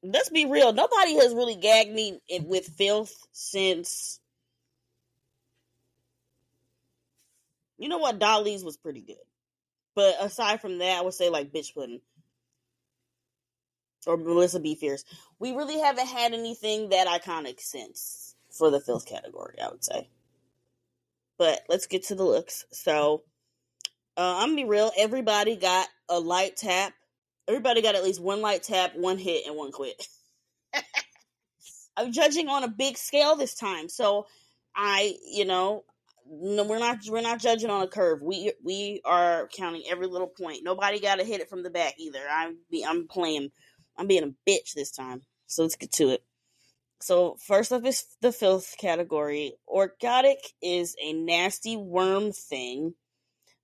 Let's 0.01 0.29
be 0.29 0.45
real. 0.45 0.73
Nobody 0.73 1.13
has 1.19 1.35
really 1.35 1.55
gagged 1.55 1.93
me 1.93 2.19
with 2.43 2.65
filth 2.75 3.15
since. 3.33 4.19
You 7.77 7.87
know 7.87 7.99
what? 7.99 8.17
Dolly's 8.17 8.63
was 8.63 8.77
pretty 8.77 9.01
good. 9.01 9.15
But 9.93 10.15
aside 10.19 10.59
from 10.59 10.79
that, 10.79 10.97
I 10.97 11.01
would 11.01 11.13
say 11.13 11.29
like 11.29 11.53
Bitch 11.53 11.75
Pudding 11.75 12.01
or 14.07 14.17
Melissa 14.17 14.59
Befierce. 14.59 15.03
We 15.39 15.51
really 15.51 15.79
haven't 15.79 16.07
had 16.07 16.33
anything 16.33 16.89
that 16.89 17.07
iconic 17.07 17.59
since 17.59 18.35
for 18.49 18.71
the 18.71 18.79
filth 18.79 19.05
category, 19.05 19.55
I 19.63 19.69
would 19.69 19.83
say. 19.83 20.09
But 21.37 21.61
let's 21.69 21.87
get 21.87 22.03
to 22.05 22.15
the 22.15 22.23
looks. 22.23 22.65
So 22.71 23.23
uh, 24.17 24.37
I'm 24.37 24.49
gonna 24.49 24.63
be 24.63 24.65
real. 24.65 24.91
Everybody 24.97 25.55
got 25.55 25.87
a 26.09 26.19
light 26.19 26.57
tap. 26.57 26.93
Everybody 27.47 27.81
got 27.81 27.95
at 27.95 28.03
least 28.03 28.21
one 28.21 28.41
light 28.41 28.63
tap, 28.63 28.95
one 28.95 29.17
hit, 29.17 29.45
and 29.45 29.55
one 29.55 29.71
quit. 29.71 30.07
I'm 31.97 32.11
judging 32.11 32.49
on 32.49 32.63
a 32.63 32.67
big 32.67 32.97
scale 32.97 33.35
this 33.35 33.55
time, 33.55 33.89
so 33.89 34.27
I, 34.75 35.15
you 35.31 35.45
know, 35.45 35.83
no, 36.29 36.63
we're 36.63 36.79
not 36.79 36.99
we're 37.07 37.21
not 37.21 37.39
judging 37.39 37.69
on 37.69 37.83
a 37.83 37.87
curve. 37.87 38.21
We 38.21 38.51
we 38.63 39.01
are 39.05 39.47
counting 39.55 39.83
every 39.89 40.07
little 40.07 40.27
point. 40.27 40.63
Nobody 40.63 40.99
got 40.99 41.19
to 41.19 41.25
hit 41.25 41.41
it 41.41 41.49
from 41.49 41.63
the 41.63 41.69
back 41.69 41.95
either. 41.97 42.19
I'm 42.29 42.57
I'm 42.85 43.07
playing. 43.07 43.51
I'm 43.97 44.07
being 44.07 44.23
a 44.23 44.49
bitch 44.49 44.73
this 44.73 44.91
time. 44.91 45.21
So 45.47 45.63
let's 45.63 45.75
get 45.75 45.91
to 45.93 46.09
it. 46.09 46.23
So 46.99 47.37
first 47.45 47.71
up 47.71 47.85
is 47.85 48.05
the 48.21 48.31
filth 48.31 48.75
category. 48.79 49.53
Orkgotik 49.69 50.53
is 50.61 50.95
a 51.01 51.13
nasty 51.13 51.77
worm 51.77 52.31
thing 52.31 52.93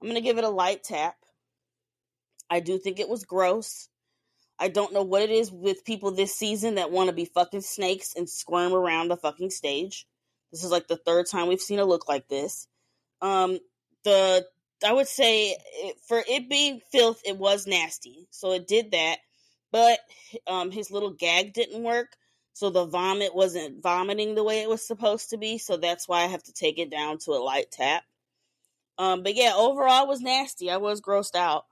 I'm 0.04 0.10
going 0.10 0.22
to 0.22 0.28
give 0.28 0.38
it 0.38 0.43
a 0.43 0.50
light 0.50 0.84
tap. 0.84 1.15
I 2.50 2.60
do 2.60 2.78
think 2.78 3.00
it 3.00 3.08
was 3.08 3.24
gross. 3.24 3.88
I 4.60 4.67
don't 4.67 4.91
know 4.91 5.04
what 5.04 5.22
it 5.22 5.30
is 5.30 5.50
with 5.50 5.86
people 5.86 6.12
this 6.12 6.36
season 6.36 6.76
that 6.76 6.91
want 6.91 7.08
to 7.08 7.15
be 7.15 7.24
fucking 7.24 7.62
snakes 7.62 8.13
and 8.13 8.30
squirm 8.30 8.74
around 8.74 9.08
the 9.08 9.15
fucking 9.15 9.52
stage. 9.52 10.06
This 10.52 10.65
is 10.65 10.72
like 10.72 10.89
the 10.89 10.98
third 10.98 11.28
time 11.28 11.48
we've 11.48 11.62
seen 11.62 11.80
a 11.80 11.86
look 11.86 12.10
like 12.10 12.28
this. 12.28 12.67
Um, 13.22 13.60
the 14.04 14.46
I 14.86 14.91
would 14.91 15.08
say 15.08 15.56
for 16.10 16.22
it 16.28 16.50
being 16.50 16.82
filth, 16.91 17.22
it 17.26 17.38
was 17.38 17.65
nasty, 17.65 18.28
so 18.30 18.52
it 18.52 18.67
did 18.67 18.91
that. 18.91 19.19
But 19.74 20.00
um, 20.46 20.70
his 20.70 20.92
little 20.92 21.10
gag 21.10 21.52
didn't 21.52 21.82
work, 21.82 22.16
so 22.54 22.70
the 22.70 22.86
vomit 22.86 23.34
wasn't 23.34 23.82
vomiting 23.82 24.36
the 24.36 24.44
way 24.44 24.62
it 24.62 24.70
was 24.70 24.86
supposed 24.86 25.32
to 25.32 25.38
be. 25.38 25.58
So 25.58 25.78
that's 25.78 26.08
why 26.08 26.22
I 26.22 26.28
have 26.28 26.44
to 26.44 26.54
take 26.54 26.78
it 26.78 26.92
down 26.92 27.18
to 27.26 27.32
a 27.32 27.42
light 27.44 27.72
tap. 27.72 28.04
Um, 29.00 29.24
but 29.24 29.34
yeah, 29.34 29.54
overall 29.56 30.08
was 30.08 30.22
nasty. 30.22 30.70
I 30.70 30.78
was 30.78 31.02
grossed 31.02 31.36
out. 31.36 31.66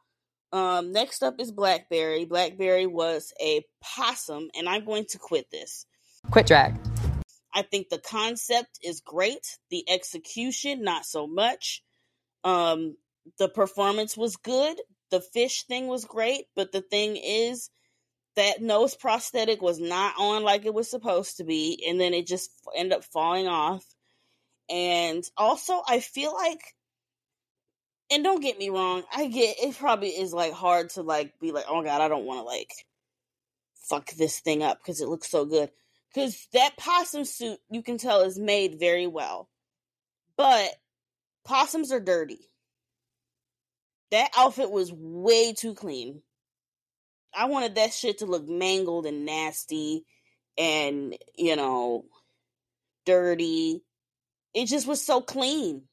Um, 0.52 0.92
next 0.92 1.22
up 1.22 1.40
is 1.40 1.52
Blackberry. 1.52 2.26
Blackberry 2.26 2.88
was 2.88 3.34
a 3.40 3.64
possum, 3.82 4.50
and 4.58 4.68
I'm 4.68 4.84
going 4.84 5.06
to 5.12 5.20
quit 5.20 5.52
this. 5.52 5.86
Quit 6.32 6.48
drag. 6.48 6.76
I 7.54 7.62
think 7.62 7.90
the 7.90 8.00
concept 8.00 8.80
is 8.84 9.02
great. 9.02 9.60
The 9.70 9.86
execution, 9.88 10.84
not 10.84 11.06
so 11.06 11.28
much. 11.28 11.84
Um, 12.44 12.98
the 13.38 13.48
performance 13.48 14.18
was 14.18 14.38
good. 14.38 14.78
The 15.12 15.22
fish 15.22 15.66
thing 15.66 15.86
was 15.86 16.06
great, 16.06 16.46
but 16.56 16.72
the 16.72 16.82
thing 16.82 17.16
is 17.16 17.70
that 18.36 18.62
nose 18.62 18.96
prosthetic 18.96 19.62
was 19.62 19.80
not 19.80 20.14
on 20.18 20.44
like 20.44 20.66
it 20.66 20.74
was 20.74 20.90
supposed 20.90 21.38
to 21.38 21.44
be, 21.44 21.84
and 21.88 22.00
then 22.00 22.14
it 22.14 22.28
just 22.28 22.52
ended 22.76 22.98
up 22.98 23.04
falling 23.04 23.48
off. 23.48 23.86
And 24.70 25.24
also, 25.38 25.82
I 25.88 26.00
feel 26.00 26.34
like 26.34 26.62
and 28.12 28.24
don't 28.26 28.42
get 28.42 28.60
me 28.60 28.70
wrong, 28.70 29.04
I 29.14 29.28
get 29.28 29.56
it 29.60 29.78
probably 29.78 30.10
is 30.10 30.34
like 30.34 30.52
hard 30.52 30.90
to 30.92 31.02
like 31.02 31.40
be 31.40 31.52
like, 31.52 31.66
oh 31.70 31.82
god, 31.82 32.02
I 32.02 32.10
don't 32.10 32.26
want 32.26 32.42
to 32.42 32.44
like 32.44 32.72
fuck 33.76 34.12
this 34.12 34.40
thing 34.42 34.62
up 34.62 34.80
because 34.80 35.02
it 35.02 35.08
looks 35.08 35.30
so 35.30 35.46
good. 35.46 35.72
Because 36.14 36.48
that 36.52 36.76
possum 36.78 37.24
suit 37.24 37.58
you 37.70 37.82
can 37.82 37.98
tell 37.98 38.22
is 38.22 38.38
made 38.38 38.80
very 38.80 39.08
well, 39.08 39.50
but 40.36 40.70
possums 41.46 41.94
are 41.94 42.02
dirty. 42.02 42.50
That 44.12 44.30
outfit 44.38 44.70
was 44.70 44.92
way 44.94 45.54
too 45.54 45.74
clean. 45.74 46.22
I 47.34 47.46
wanted 47.46 47.76
that 47.76 47.94
shit 47.94 48.20
to 48.20 48.26
look 48.26 48.48
mangled 48.48 49.06
and 49.06 49.26
nasty 49.26 50.06
and, 50.58 51.16
you 51.38 51.56
know, 51.56 52.06
dirty. 53.06 53.84
It 54.54 54.66
just 54.66 54.88
was 54.88 55.04
so 55.04 55.22
clean. 55.22 55.84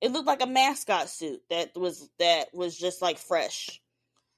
It 0.00 0.12
looked 0.12 0.26
like 0.26 0.42
a 0.42 0.46
mascot 0.46 1.08
suit 1.08 1.42
that 1.48 1.76
was 1.76 2.10
that 2.18 2.52
was 2.52 2.76
just 2.76 3.00
like 3.00 3.18
fresh. 3.18 3.80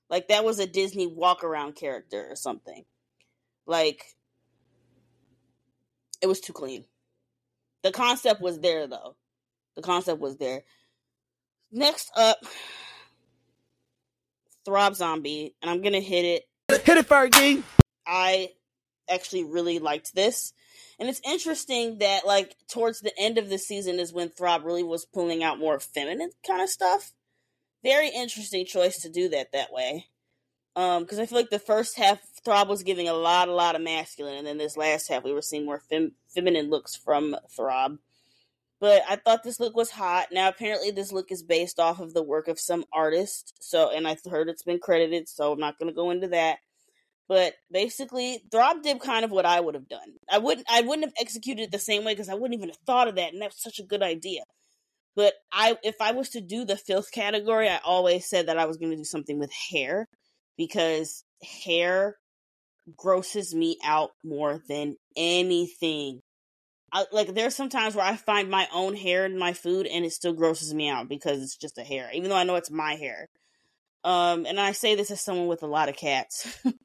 Like 0.08 0.28
that 0.28 0.44
was 0.44 0.58
a 0.58 0.66
Disney 0.66 1.06
walk 1.06 1.42
around 1.42 1.74
character 1.74 2.28
or 2.30 2.36
something. 2.36 2.84
Like 3.66 4.04
it 6.22 6.26
was 6.26 6.40
too 6.40 6.52
clean. 6.52 6.84
The 7.82 7.90
concept 7.90 8.40
was 8.40 8.60
there 8.60 8.86
though. 8.86 9.16
The 9.74 9.82
concept 9.82 10.20
was 10.20 10.36
there. 10.36 10.62
Next 11.72 12.10
up 12.16 12.38
Throb 14.66 14.94
Zombie, 14.96 15.54
and 15.62 15.70
I'm 15.70 15.80
gonna 15.80 16.00
hit 16.00 16.24
it. 16.24 16.42
Hit 16.84 16.98
it, 16.98 17.08
Fergie. 17.08 17.62
I 18.06 18.50
actually 19.08 19.44
really 19.44 19.78
liked 19.78 20.14
this. 20.14 20.52
And 20.98 21.08
it's 21.08 21.20
interesting 21.24 21.98
that 21.98 22.26
like 22.26 22.54
towards 22.68 23.00
the 23.00 23.12
end 23.18 23.38
of 23.38 23.48
the 23.48 23.58
season 23.58 23.98
is 23.98 24.12
when 24.12 24.28
Throb 24.28 24.64
really 24.64 24.82
was 24.82 25.04
pulling 25.04 25.42
out 25.42 25.58
more 25.58 25.78
feminine 25.78 26.30
kind 26.46 26.60
of 26.60 26.68
stuff. 26.68 27.12
Very 27.82 28.08
interesting 28.08 28.66
choice 28.66 29.00
to 29.02 29.08
do 29.08 29.28
that 29.30 29.52
that 29.52 29.72
way. 29.72 30.06
Um, 30.74 31.04
because 31.04 31.18
I 31.18 31.26
feel 31.26 31.38
like 31.38 31.50
the 31.50 31.58
first 31.58 31.96
half 31.96 32.20
Throb 32.44 32.68
was 32.68 32.82
giving 32.82 33.08
a 33.08 33.14
lot, 33.14 33.48
a 33.48 33.54
lot 33.54 33.76
of 33.76 33.82
masculine, 33.82 34.36
and 34.36 34.46
then 34.46 34.58
this 34.58 34.76
last 34.76 35.08
half 35.08 35.24
we 35.24 35.32
were 35.32 35.40
seeing 35.40 35.64
more 35.64 35.80
fem- 35.88 36.12
feminine 36.28 36.68
looks 36.68 36.94
from 36.94 37.34
Throb. 37.54 37.98
But 38.78 39.02
I 39.08 39.16
thought 39.16 39.42
this 39.42 39.58
look 39.58 39.74
was 39.74 39.90
hot. 39.90 40.28
Now 40.32 40.48
apparently 40.48 40.90
this 40.90 41.12
look 41.12 41.32
is 41.32 41.42
based 41.42 41.80
off 41.80 41.98
of 42.00 42.12
the 42.12 42.22
work 42.22 42.46
of 42.48 42.60
some 42.60 42.84
artist. 42.92 43.54
So, 43.60 43.90
and 43.90 44.06
I 44.06 44.16
heard 44.28 44.48
it's 44.48 44.64
been 44.64 44.78
credited, 44.78 45.28
so 45.28 45.52
I'm 45.52 45.58
not 45.58 45.78
going 45.78 45.88
to 45.88 45.94
go 45.94 46.10
into 46.10 46.28
that. 46.28 46.58
But 47.28 47.54
basically, 47.72 48.42
Throb 48.52 48.82
did 48.82 49.00
kind 49.00 49.24
of 49.24 49.32
what 49.32 49.46
I 49.46 49.58
would 49.60 49.74
have 49.74 49.88
done. 49.88 50.14
I 50.30 50.38
wouldn't 50.38 50.66
I 50.70 50.82
wouldn't 50.82 51.06
have 51.06 51.14
executed 51.18 51.62
it 51.62 51.72
the 51.72 51.78
same 51.78 52.04
way 52.04 52.12
because 52.12 52.28
I 52.28 52.34
wouldn't 52.34 52.58
even 52.58 52.68
have 52.68 52.78
thought 52.86 53.08
of 53.08 53.16
that, 53.16 53.32
and 53.32 53.42
that's 53.42 53.62
such 53.62 53.80
a 53.80 53.86
good 53.86 54.02
idea. 54.02 54.42
But 55.16 55.34
I 55.50 55.76
if 55.82 55.96
I 56.00 56.12
was 56.12 56.28
to 56.30 56.40
do 56.40 56.64
the 56.64 56.76
filth 56.76 57.10
category, 57.10 57.68
I 57.68 57.80
always 57.84 58.28
said 58.28 58.46
that 58.46 58.58
I 58.58 58.66
was 58.66 58.76
going 58.76 58.90
to 58.90 58.96
do 58.96 59.04
something 59.04 59.38
with 59.38 59.50
hair 59.70 60.06
because 60.56 61.24
hair 61.42 62.16
grosses 62.96 63.54
me 63.54 63.76
out 63.84 64.10
more 64.22 64.60
than 64.68 64.96
anything. 65.16 66.20
I, 66.92 67.04
like 67.12 67.34
there's 67.34 67.54
sometimes 67.54 67.94
where 67.94 68.04
I 68.04 68.16
find 68.16 68.50
my 68.50 68.68
own 68.72 68.94
hair 68.94 69.26
in 69.26 69.38
my 69.38 69.52
food 69.52 69.86
and 69.86 70.04
it 70.04 70.12
still 70.12 70.32
grosses 70.32 70.72
me 70.72 70.88
out 70.88 71.08
because 71.08 71.42
it's 71.42 71.56
just 71.56 71.78
a 71.78 71.82
hair, 71.82 72.08
even 72.14 72.30
though 72.30 72.36
I 72.36 72.44
know 72.44 72.54
it's 72.56 72.70
my 72.70 72.94
hair. 72.94 73.28
Um, 74.04 74.46
and 74.46 74.60
I 74.60 74.72
say 74.72 74.94
this 74.94 75.10
as 75.10 75.20
someone 75.20 75.48
with 75.48 75.64
a 75.64 75.66
lot 75.66 75.88
of 75.88 75.96
cats. 75.96 76.46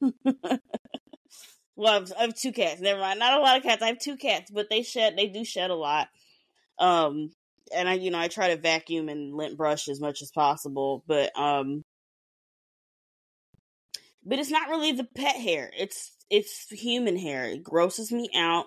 well, 1.76 2.04
I 2.18 2.22
have, 2.22 2.34
two 2.34 2.52
cats. 2.52 2.80
Never 2.80 2.98
mind, 3.00 3.20
not 3.20 3.38
a 3.38 3.42
lot 3.42 3.56
of 3.56 3.62
cats. 3.62 3.80
I 3.80 3.86
have 3.88 4.00
two 4.00 4.16
cats, 4.16 4.50
but 4.50 4.68
they 4.68 4.82
shed. 4.82 5.16
They 5.16 5.28
do 5.28 5.44
shed 5.44 5.70
a 5.70 5.76
lot. 5.76 6.08
Um, 6.80 7.30
and 7.72 7.88
I, 7.88 7.94
you 7.94 8.10
know, 8.10 8.18
I 8.18 8.26
try 8.26 8.48
to 8.48 8.60
vacuum 8.60 9.08
and 9.08 9.34
lint 9.34 9.56
brush 9.56 9.88
as 9.88 10.00
much 10.00 10.20
as 10.20 10.32
possible, 10.32 11.04
but 11.06 11.30
um, 11.38 11.84
but 14.24 14.40
it's 14.40 14.50
not 14.50 14.68
really 14.68 14.92
the 14.92 15.04
pet 15.04 15.36
hair. 15.36 15.70
It's 15.78 16.12
it's 16.28 16.68
human 16.70 17.16
hair. 17.16 17.44
It 17.44 17.62
grosses 17.62 18.10
me 18.10 18.30
out 18.34 18.66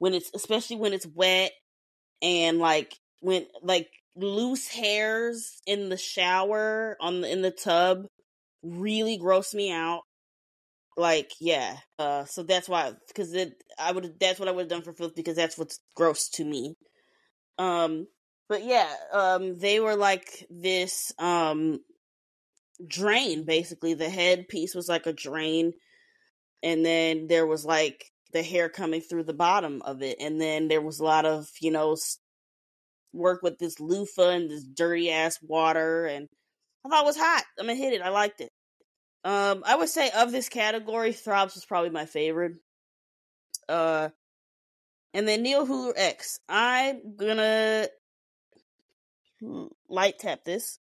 when 0.00 0.14
it's 0.14 0.32
especially 0.34 0.78
when 0.78 0.94
it's 0.94 1.06
wet 1.06 1.52
and 2.22 2.58
like 2.58 2.94
when 3.20 3.46
like 3.62 3.88
loose 4.16 4.68
hairs 4.68 5.60
in 5.66 5.88
the 5.90 5.96
shower 5.98 6.96
on 7.00 7.22
the 7.22 7.32
in 7.32 7.42
the 7.42 7.52
tub 7.52 8.06
really 8.62 9.18
gross 9.18 9.54
me 9.54 9.72
out. 9.72 10.02
Like, 10.96 11.30
yeah. 11.40 11.76
Uh 11.98 12.24
so 12.24 12.42
that's 12.42 12.68
why 12.68 12.92
cuz 13.14 13.32
it 13.34 13.54
I 13.78 13.92
would 13.92 14.18
that's 14.20 14.38
what 14.38 14.48
I 14.48 14.52
would 14.52 14.62
have 14.62 14.68
done 14.70 14.82
for 14.82 14.92
filth 14.92 15.14
because 15.14 15.36
that's 15.36 15.58
what's 15.58 15.80
gross 15.96 16.28
to 16.30 16.44
me. 16.44 16.74
Um 17.58 18.06
but 18.48 18.64
yeah, 18.64 18.92
um 19.12 19.58
they 19.58 19.80
were 19.80 19.96
like 19.96 20.46
this 20.50 21.12
um 21.18 21.80
drain 22.86 23.44
basically. 23.44 23.94
The 23.94 24.10
head 24.10 24.48
piece 24.48 24.74
was 24.74 24.88
like 24.88 25.06
a 25.06 25.12
drain 25.12 25.72
and 26.62 26.84
then 26.86 27.28
there 27.28 27.46
was 27.46 27.64
like 27.64 28.09
the 28.32 28.42
hair 28.42 28.68
coming 28.68 29.00
through 29.00 29.24
the 29.24 29.34
bottom 29.34 29.82
of 29.82 30.02
it 30.02 30.18
and 30.20 30.40
then 30.40 30.68
there 30.68 30.80
was 30.80 31.00
a 31.00 31.04
lot 31.04 31.26
of, 31.26 31.48
you 31.60 31.70
know, 31.70 31.96
work 33.12 33.42
with 33.42 33.58
this 33.58 33.80
loofah 33.80 34.30
and 34.30 34.50
this 34.50 34.64
dirty 34.64 35.10
ass 35.10 35.38
water, 35.42 36.06
and 36.06 36.28
I 36.84 36.88
thought 36.88 37.04
it 37.04 37.06
was 37.06 37.16
hot. 37.16 37.44
I'm 37.58 37.66
gonna 37.66 37.76
hit 37.76 37.92
it. 37.92 38.02
I 38.02 38.10
liked 38.10 38.40
it. 38.40 38.50
Um, 39.24 39.62
I 39.66 39.76
would 39.76 39.88
say 39.88 40.10
of 40.10 40.32
this 40.32 40.48
category, 40.48 41.12
Throbs 41.12 41.54
was 41.54 41.64
probably 41.66 41.90
my 41.90 42.06
favorite. 42.06 42.54
Uh, 43.68 44.08
and 45.12 45.28
then 45.28 45.44
Niohuru 45.44 45.92
X. 45.96 46.38
I'm 46.48 47.16
gonna 47.16 47.88
light 49.88 50.18
tap 50.18 50.44
this. 50.44 50.78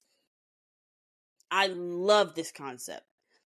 I 1.50 1.66
love 1.66 2.34
this 2.34 2.52
concept. 2.52 3.02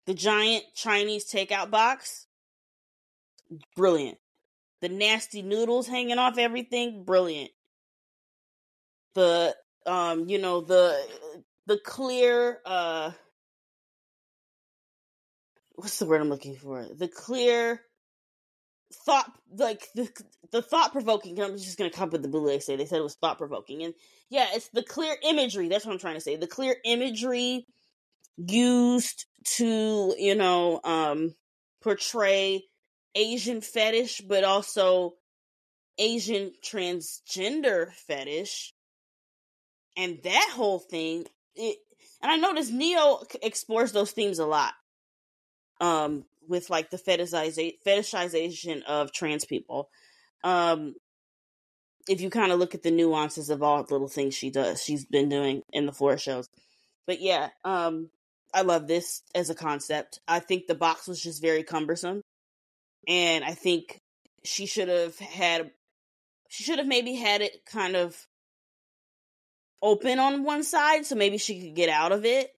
The 0.07 0.15
giant 0.15 0.65
Chinese 0.75 1.31
takeout 1.31 1.71
box, 1.71 2.27
brilliant. 3.77 4.19
The 4.81 4.89
nasty 4.89 5.43
noodles 5.43 5.87
hanging 5.87 6.19
off 6.19 6.39
everything, 6.39 7.05
brilliant 7.05 7.51
the 9.15 9.55
um 9.87 10.29
you 10.29 10.39
know 10.39 10.61
the 10.61 10.99
the 11.67 11.79
clear 11.79 12.59
uh 12.65 13.11
what's 15.75 15.99
the 15.99 16.07
word 16.07 16.21
I'm 16.21 16.29
looking 16.29 16.57
for? 16.57 16.85
The 16.85 17.09
clear 17.09 17.81
thought 19.07 19.31
like 19.57 19.89
the 19.95 20.09
the 20.51 20.63
thought 20.63 20.93
provoking 20.93 21.41
I'm 21.41 21.57
just 21.57 21.79
gonna 21.79 21.91
with 22.13 22.23
the 22.23 22.29
they 22.47 22.59
say 22.61 22.77
they 22.77 22.85
said 22.85 22.99
it 22.99 23.03
was 23.03 23.15
thought 23.15 23.39
provoking 23.39 23.83
and 23.83 23.95
yeah 24.29 24.49
it's 24.53 24.69
the 24.69 24.83
clear 24.83 25.17
imagery 25.23 25.69
that's 25.69 25.87
what 25.87 25.93
I'm 25.93 25.99
trying 25.99 26.15
to 26.15 26.21
say 26.21 26.37
the 26.37 26.47
clear 26.47 26.77
imagery 26.85 27.67
used 28.37 29.27
to 29.57 30.15
you 30.19 30.35
know 30.35 30.81
um 30.85 31.35
portray 31.83 32.65
Asian 33.15 33.61
fetish 33.61 34.21
but 34.23 34.45
also 34.45 35.15
Asian 35.99 36.53
transgender 36.65 37.93
fetish. 37.93 38.75
And 39.97 40.19
that 40.25 40.51
whole 40.55 40.79
thing 40.79 41.27
it, 41.55 41.77
and 42.23 42.31
i 42.31 42.37
notice 42.37 42.71
neo 42.71 43.23
explores 43.43 43.93
those 43.93 44.11
themes 44.13 44.39
a 44.39 44.47
lot 44.47 44.73
um 45.81 46.25
with 46.49 46.71
like 46.71 46.91
the 46.91 46.97
fetishization 46.97 47.75
fetishization 47.87 48.83
of 48.85 49.13
trans 49.13 49.45
people. 49.45 49.89
Um 50.43 50.95
if 52.09 52.21
you 52.21 52.31
kind 52.31 52.51
of 52.51 52.59
look 52.59 52.75
at 52.75 52.83
the 52.83 52.91
nuances 52.91 53.49
of 53.49 53.63
all 53.63 53.85
the 53.85 53.93
little 53.93 54.09
things 54.09 54.35
she 54.35 54.51
does 54.51 54.83
she's 54.83 55.05
been 55.05 55.29
doing 55.29 55.63
in 55.73 55.87
the 55.87 55.93
floor 55.93 56.17
shows. 56.17 56.49
But 57.07 57.21
yeah 57.21 57.51
um 57.65 58.09
i 58.55 58.63
love 58.63 58.87
this 58.89 59.23
as 59.35 59.51
a 59.51 59.55
concept. 59.55 60.21
I 60.27 60.41
think 60.41 60.67
the 60.67 60.75
box 60.75 61.07
was 61.07 61.21
just 61.21 61.43
very 61.43 61.63
cumbersome 61.63 62.22
and 63.09 63.45
i 63.45 63.53
think 63.53 64.01
she 64.45 64.67
should 64.67 64.89
have 64.89 65.19
had 65.19 65.71
she 66.49 66.65
should 66.65 66.79
have 66.79 66.89
maybe 66.89 67.15
had 67.15 67.41
it 67.41 67.65
kind 67.65 67.97
of 67.97 68.27
open 69.83 70.19
on 70.19 70.45
one 70.45 70.63
side, 70.63 71.05
so 71.05 71.17
maybe 71.17 71.39
she 71.39 71.61
could 71.61 71.75
get 71.75 71.89
out 71.89 72.13
of 72.13 72.25
it 72.25 72.51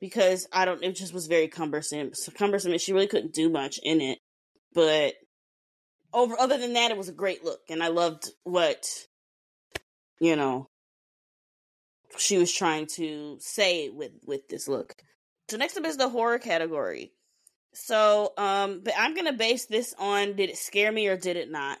because 0.00 0.48
I 0.52 0.64
don't. 0.64 0.82
It 0.82 0.96
just 0.96 1.12
was 1.12 1.26
very 1.26 1.48
cumbersome. 1.48 2.14
So 2.14 2.32
cumbersome, 2.32 2.72
and 2.72 2.80
she 2.80 2.92
really 2.92 3.06
couldn't 3.06 3.34
do 3.34 3.50
much 3.50 3.78
in 3.82 4.00
it. 4.00 4.18
But 4.74 5.14
over, 6.12 6.34
other 6.38 6.56
than 6.56 6.72
that, 6.74 6.90
it 6.90 6.96
was 6.96 7.08
a 7.08 7.12
great 7.12 7.44
look, 7.44 7.60
and 7.68 7.82
I 7.82 7.88
loved 7.88 8.30
what 8.44 8.86
you 10.18 10.36
know 10.36 10.68
she 12.16 12.38
was 12.38 12.52
trying 12.52 12.86
to 12.94 13.38
say 13.40 13.90
with 13.90 14.12
with 14.26 14.48
this 14.48 14.66
look. 14.66 14.94
So 15.50 15.56
next 15.56 15.76
up 15.76 15.84
is 15.84 15.98
the 15.98 16.08
horror 16.08 16.38
category. 16.38 17.12
So, 17.74 18.32
um, 18.36 18.82
but 18.84 18.94
I'm 18.98 19.14
gonna 19.14 19.32
base 19.32 19.66
this 19.66 19.94
on 19.98 20.36
did 20.36 20.50
it 20.50 20.58
scare 20.58 20.92
me 20.92 21.08
or 21.08 21.16
did 21.16 21.36
it 21.36 21.50
not? 21.50 21.78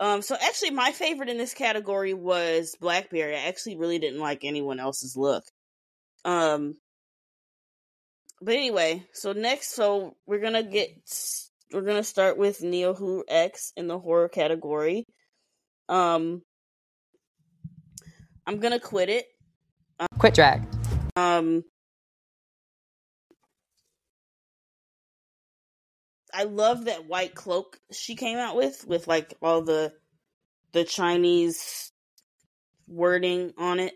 Um, 0.00 0.22
so 0.22 0.36
actually, 0.40 0.70
my 0.70 0.92
favorite 0.92 1.28
in 1.28 1.38
this 1.38 1.54
category 1.54 2.14
was 2.14 2.76
Blackberry. 2.80 3.34
I 3.34 3.48
actually 3.48 3.76
really 3.76 3.98
didn't 3.98 4.20
like 4.20 4.44
anyone 4.44 4.78
else's 4.78 5.16
look. 5.16 5.44
Um, 6.24 6.76
but 8.40 8.54
anyway, 8.54 9.04
so 9.12 9.32
next, 9.32 9.74
so 9.74 10.16
we're 10.26 10.40
gonna 10.40 10.62
get 10.62 10.90
we're 11.72 11.82
gonna 11.82 12.04
start 12.04 12.38
with 12.38 12.60
Niohuru 12.60 13.22
X 13.28 13.72
in 13.76 13.88
the 13.88 13.98
horror 13.98 14.28
category. 14.28 15.04
Um, 15.88 16.42
I'm 18.46 18.60
gonna 18.60 18.80
quit 18.80 19.08
it. 19.08 19.26
Um, 19.98 20.06
quit 20.18 20.34
drag. 20.34 20.62
Um, 21.16 21.64
I 26.38 26.44
love 26.44 26.84
that 26.84 27.08
white 27.08 27.34
cloak 27.34 27.80
she 27.90 28.14
came 28.14 28.38
out 28.38 28.54
with, 28.54 28.84
with 28.86 29.08
like 29.08 29.34
all 29.42 29.62
the 29.62 29.92
the 30.70 30.84
Chinese 30.84 31.90
wording 32.86 33.54
on 33.58 33.80
it. 33.80 33.94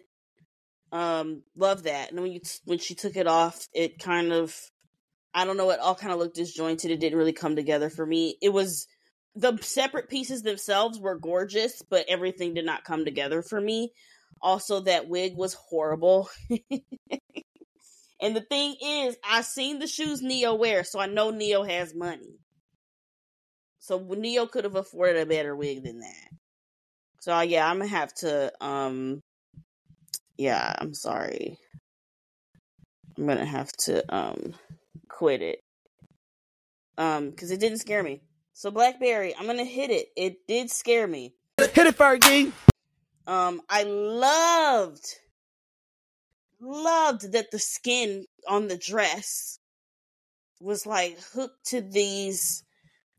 Um, 0.90 1.44
love 1.54 1.84
that. 1.84 2.10
And 2.10 2.20
when 2.20 2.32
you 2.32 2.40
when 2.64 2.78
she 2.78 2.96
took 2.96 3.14
it 3.14 3.28
off, 3.28 3.68
it 3.72 4.00
kind 4.00 4.32
of 4.32 4.58
I 5.32 5.44
don't 5.44 5.56
know, 5.56 5.70
it 5.70 5.78
all 5.78 5.94
kind 5.94 6.12
of 6.12 6.18
looked 6.18 6.34
disjointed. 6.34 6.90
It 6.90 6.98
didn't 6.98 7.16
really 7.16 7.32
come 7.32 7.54
together 7.54 7.88
for 7.88 8.04
me. 8.04 8.38
It 8.42 8.52
was 8.52 8.88
the 9.36 9.56
separate 9.60 10.08
pieces 10.10 10.42
themselves 10.42 10.98
were 10.98 11.20
gorgeous, 11.20 11.80
but 11.88 12.06
everything 12.08 12.54
did 12.54 12.66
not 12.66 12.82
come 12.82 13.04
together 13.04 13.42
for 13.42 13.60
me. 13.60 13.92
Also, 14.40 14.80
that 14.80 15.08
wig 15.08 15.36
was 15.36 15.54
horrible. 15.54 16.28
And 18.22 18.36
the 18.36 18.40
thing 18.40 18.76
is, 18.82 19.16
I 19.28 19.42
seen 19.42 19.80
the 19.80 19.86
shoes 19.86 20.22
Neo 20.22 20.54
wear, 20.54 20.84
so 20.84 21.00
I 21.00 21.06
know 21.06 21.30
Neo 21.30 21.64
has 21.64 21.94
money. 21.94 22.38
So 23.80 23.98
Neo 23.98 24.46
could 24.46 24.62
have 24.62 24.76
afforded 24.76 25.20
a 25.20 25.26
better 25.26 25.56
wig 25.56 25.82
than 25.82 25.98
that. 26.00 26.28
So 27.20 27.38
yeah, 27.40 27.68
I'm 27.68 27.78
gonna 27.78 27.90
have 27.90 28.14
to 28.14 28.52
um 28.64 29.20
yeah, 30.38 30.72
I'm 30.78 30.94
sorry. 30.94 31.58
I'm 33.18 33.26
gonna 33.26 33.44
have 33.44 33.72
to 33.84 34.14
um 34.14 34.54
quit 35.08 35.42
it. 35.42 35.60
Um, 36.96 37.30
because 37.30 37.50
it 37.50 37.58
didn't 37.58 37.78
scare 37.78 38.02
me. 38.02 38.22
So 38.52 38.70
Blackberry, 38.70 39.34
I'm 39.36 39.46
gonna 39.46 39.64
hit 39.64 39.90
it. 39.90 40.08
It 40.16 40.46
did 40.46 40.70
scare 40.70 41.08
me. 41.08 41.34
Hit 41.58 41.86
it, 41.86 41.98
Fergie. 41.98 42.52
Um, 43.26 43.62
I 43.68 43.82
loved, 43.84 45.04
loved 46.62 47.32
that 47.32 47.50
the 47.50 47.58
skin 47.58 48.24
on 48.48 48.68
the 48.68 48.78
dress 48.78 49.58
was 50.60 50.86
like 50.86 51.18
hooked 51.34 51.66
to 51.66 51.80
these. 51.80 52.64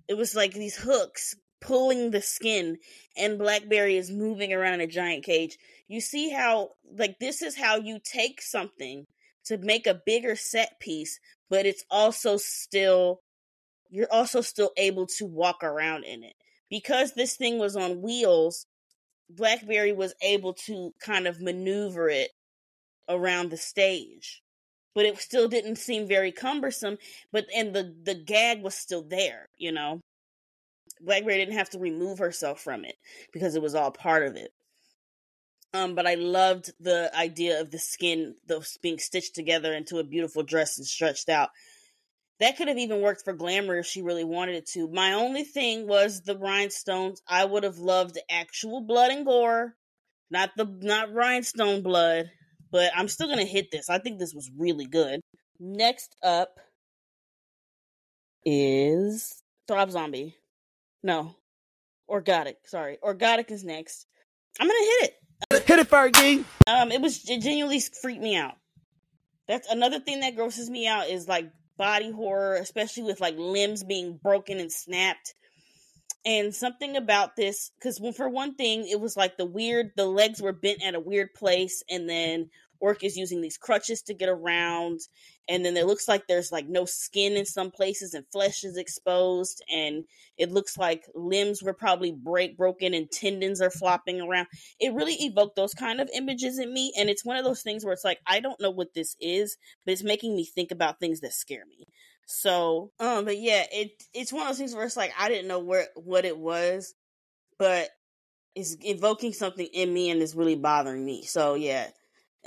It 0.07 0.15
was 0.15 0.35
like 0.35 0.53
these 0.53 0.75
hooks 0.75 1.35
pulling 1.61 2.11
the 2.11 2.21
skin, 2.21 2.77
and 3.15 3.39
Blackberry 3.39 3.95
is 3.97 4.11
moving 4.11 4.51
around 4.53 4.81
a 4.81 4.87
giant 4.87 5.23
cage. 5.23 5.57
You 5.87 6.01
see 6.01 6.29
how, 6.29 6.71
like, 6.97 7.19
this 7.19 7.41
is 7.41 7.57
how 7.57 7.77
you 7.77 7.99
take 8.03 8.41
something 8.41 9.05
to 9.45 9.57
make 9.57 9.87
a 9.87 10.01
bigger 10.05 10.35
set 10.35 10.79
piece, 10.79 11.19
but 11.49 11.65
it's 11.65 11.85
also 11.89 12.37
still 12.37 13.21
you're 13.89 14.11
also 14.11 14.41
still 14.41 14.71
able 14.75 15.05
to 15.05 15.25
walk 15.25 15.63
around 15.63 16.03
in 16.03 16.23
it. 16.23 16.33
Because 16.67 17.13
this 17.13 17.35
thing 17.35 17.59
was 17.59 17.75
on 17.75 18.01
wheels, 18.01 18.65
Blackberry 19.29 19.93
was 19.93 20.15
able 20.23 20.53
to 20.65 20.93
kind 20.99 21.27
of 21.27 21.39
maneuver 21.39 22.09
it 22.09 22.31
around 23.09 23.49
the 23.49 23.57
stage. 23.57 24.41
But 24.95 25.05
it 25.05 25.17
still 25.17 25.47
didn't 25.47 25.77
seem 25.77 26.07
very 26.07 26.31
cumbersome, 26.31 26.97
but 27.31 27.45
and 27.55 27.75
the 27.75 27.95
the 28.03 28.15
gag 28.15 28.61
was 28.61 28.75
still 28.75 29.01
there, 29.01 29.49
you 29.57 29.71
know. 29.71 30.01
Blackberry 31.01 31.37
didn't 31.37 31.57
have 31.57 31.71
to 31.71 31.79
remove 31.79 32.19
herself 32.19 32.61
from 32.61 32.85
it 32.85 32.95
because 33.33 33.55
it 33.55 33.61
was 33.61 33.75
all 33.75 33.91
part 33.91 34.25
of 34.25 34.35
it. 34.35 34.53
Um, 35.73 35.95
but 35.95 36.05
I 36.05 36.13
loved 36.13 36.71
the 36.79 37.11
idea 37.15 37.59
of 37.59 37.71
the 37.71 37.79
skin, 37.79 38.35
those 38.47 38.77
being 38.77 38.99
stitched 38.99 39.33
together 39.33 39.73
into 39.73 39.97
a 39.97 40.03
beautiful 40.03 40.43
dress 40.43 40.77
and 40.77 40.85
stretched 40.85 41.29
out. 41.29 41.49
That 42.39 42.57
could 42.57 42.67
have 42.67 42.77
even 42.77 43.01
worked 43.01 43.23
for 43.23 43.33
glamour 43.33 43.77
if 43.77 43.85
she 43.85 44.01
really 44.01 44.23
wanted 44.23 44.55
it 44.55 44.67
to. 44.73 44.87
My 44.87 45.13
only 45.13 45.43
thing 45.43 45.87
was 45.87 46.21
the 46.21 46.37
rhinestones. 46.37 47.21
I 47.27 47.45
would 47.45 47.63
have 47.63 47.77
loved 47.77 48.19
actual 48.29 48.81
blood 48.81 49.11
and 49.11 49.25
gore, 49.25 49.75
not 50.29 50.51
the 50.55 50.65
not 50.65 51.13
rhinestone 51.13 51.81
blood. 51.81 52.29
But 52.73 52.91
I'm 52.95 53.07
still 53.07 53.27
gonna 53.27 53.45
hit 53.45 53.69
this. 53.71 53.87
I 53.87 53.99
think 53.99 54.17
this 54.17 54.33
was 54.33 54.49
really 54.57 54.87
good. 54.87 55.21
Next 55.59 56.15
up 56.23 56.59
is 58.43 59.43
Throb 59.67 59.91
Zombie. 59.91 60.35
No, 61.03 61.35
Orkgotik. 62.09 62.55
Sorry, 62.65 62.97
Orkgotik 63.03 63.51
is 63.51 63.63
next. 63.63 64.07
I'm 64.59 64.67
gonna 64.67 64.79
hit 64.79 65.13
it. 65.51 65.67
Hit 65.67 65.79
it, 65.79 65.89
Fergie. 65.89 66.43
Um, 66.65 66.91
it 66.91 66.99
was 66.99 67.29
it 67.29 67.41
genuinely 67.41 67.79
freaked 68.01 68.23
me 68.23 68.35
out. 68.35 68.55
That's 69.47 69.69
another 69.69 69.99
thing 69.99 70.21
that 70.21 70.35
grosses 70.35 70.67
me 70.67 70.87
out 70.87 71.09
is 71.09 71.27
like 71.27 71.51
body 71.77 72.09
horror, 72.09 72.55
especially 72.55 73.03
with 73.03 73.21
like 73.21 73.35
limbs 73.37 73.83
being 73.83 74.19
broken 74.21 74.59
and 74.59 74.71
snapped. 74.71 75.35
And 76.25 76.55
something 76.55 76.95
about 76.95 77.35
this, 77.35 77.71
because 77.77 77.99
for 78.15 78.29
one 78.29 78.55
thing, 78.55 78.87
it 78.87 78.99
was 78.99 79.17
like 79.17 79.35
the 79.37 79.45
weird, 79.45 79.91
the 79.97 80.05
legs 80.05 80.41
were 80.41 80.53
bent 80.53 80.81
at 80.81 80.95
a 80.95 80.99
weird 80.99 81.33
place, 81.33 81.83
and 81.89 82.09
then 82.09 82.49
Orc 82.83 83.01
is 83.01 83.15
using 83.15 83.39
these 83.39 83.57
crutches 83.57 84.01
to 84.03 84.13
get 84.13 84.27
around. 84.27 84.99
And 85.47 85.65
then 85.65 85.77
it 85.77 85.87
looks 85.87 86.05
like 86.07 86.27
there's 86.27 86.51
like 86.51 86.67
no 86.67 86.83
skin 86.83 87.33
in 87.33 87.45
some 87.45 87.71
places 87.71 88.13
and 88.13 88.25
flesh 88.31 88.65
is 88.65 88.75
exposed. 88.75 89.63
And 89.73 90.03
it 90.37 90.51
looks 90.51 90.77
like 90.77 91.03
limbs 91.15 91.63
were 91.63 91.73
probably 91.73 92.11
break 92.11 92.57
broken 92.57 92.93
and 92.93 93.09
tendons 93.09 93.61
are 93.61 93.69
flopping 93.69 94.19
around. 94.19 94.47
It 94.81 94.93
really 94.93 95.13
evoked 95.13 95.55
those 95.55 95.73
kind 95.73 96.01
of 96.01 96.09
images 96.13 96.59
in 96.59 96.73
me. 96.73 96.91
And 96.97 97.09
it's 97.09 97.23
one 97.23 97.37
of 97.37 97.45
those 97.45 97.61
things 97.61 97.85
where 97.85 97.93
it's 97.93 98.03
like, 98.03 98.19
I 98.27 98.41
don't 98.41 98.59
know 98.59 98.71
what 98.71 98.93
this 98.93 99.15
is, 99.21 99.55
but 99.85 99.93
it's 99.93 100.03
making 100.03 100.35
me 100.35 100.43
think 100.45 100.71
about 100.71 100.99
things 100.99 101.21
that 101.21 101.33
scare 101.33 101.65
me. 101.65 101.87
So, 102.25 102.91
um, 102.99 103.25
but 103.25 103.37
yeah, 103.37 103.63
it 103.71 103.91
it's 104.13 104.33
one 104.33 104.43
of 104.43 104.49
those 104.49 104.57
things 104.57 104.75
where 104.75 104.85
it's 104.85 104.97
like 104.97 105.13
I 105.17 105.29
didn't 105.29 105.47
know 105.47 105.59
where 105.59 105.87
what 105.95 106.25
it 106.25 106.37
was, 106.37 106.93
but 107.57 107.89
it's 108.55 108.77
evoking 108.81 109.33
something 109.33 109.67
in 109.73 109.93
me 109.93 110.09
and 110.09 110.21
it's 110.21 110.35
really 110.35 110.55
bothering 110.55 111.03
me. 111.03 111.23
So 111.23 111.55
yeah, 111.55 111.87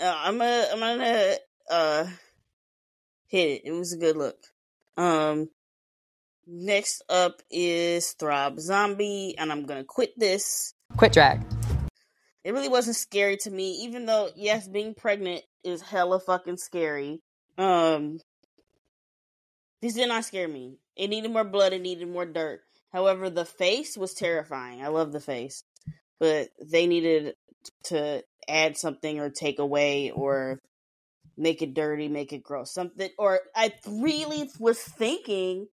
uh, 0.01 0.15
I'm 0.17 0.39
gonna 0.39 0.67
I'm 0.73 0.81
gonna 0.81 1.35
uh 1.71 2.07
hit 3.29 3.49
it. 3.49 3.63
It 3.65 3.73
was 3.73 3.93
a 3.93 3.99
good 3.99 4.17
look. 4.17 4.39
Um, 4.97 5.51
next 6.47 7.03
up 7.09 7.43
is 7.51 8.13
Throb 8.13 8.61
Zombie, 8.61 9.35
and 9.39 9.51
I'm 9.51 9.67
gonna 9.67 9.85
quit 9.85 10.19
this. 10.19 10.75
Quit 10.97 11.13
drag. 11.13 11.43
It 12.45 12.53
really 12.53 12.69
wasn't 12.69 12.97
scary 12.97 13.37
to 13.39 13.51
me, 13.51 13.83
even 13.85 14.07
though 14.07 14.31
yes, 14.37 14.69
being 14.69 14.95
pregnant 14.95 15.43
is 15.65 15.83
hella 15.83 16.21
fucking 16.21 16.59
scary. 16.59 17.21
Um, 17.59 18.21
this 19.83 19.95
did 19.95 20.09
not 20.09 20.25
scare 20.25 20.49
me. 20.49 20.79
It 20.95 21.09
needed 21.09 21.31
more 21.31 21.45
blood. 21.45 21.73
It 21.73 21.83
needed 21.83 22.09
more 22.09 22.27
dirt. 22.27 22.61
However, 22.93 23.29
the 23.29 23.45
face 23.45 23.97
was 23.97 24.15
terrifying. 24.15 24.83
I 24.83 24.89
love 24.89 25.13
the 25.13 25.21
face, 25.21 25.65
but 26.21 26.49
they 26.63 26.87
needed 26.87 27.35
to 27.85 28.23
add 28.49 28.77
something 28.77 29.19
or 29.21 29.31
take 29.31 29.59
away 29.59 30.11
or 30.11 30.61
make 31.37 31.63
it 31.63 31.75
dirty, 31.75 32.09
make 32.09 32.33
it 32.33 32.43
gross. 32.43 32.73
Something 32.73 33.11
or 33.19 33.41
I 33.55 33.75
really 33.89 34.51
was 34.59 34.79
thinking 34.79 35.69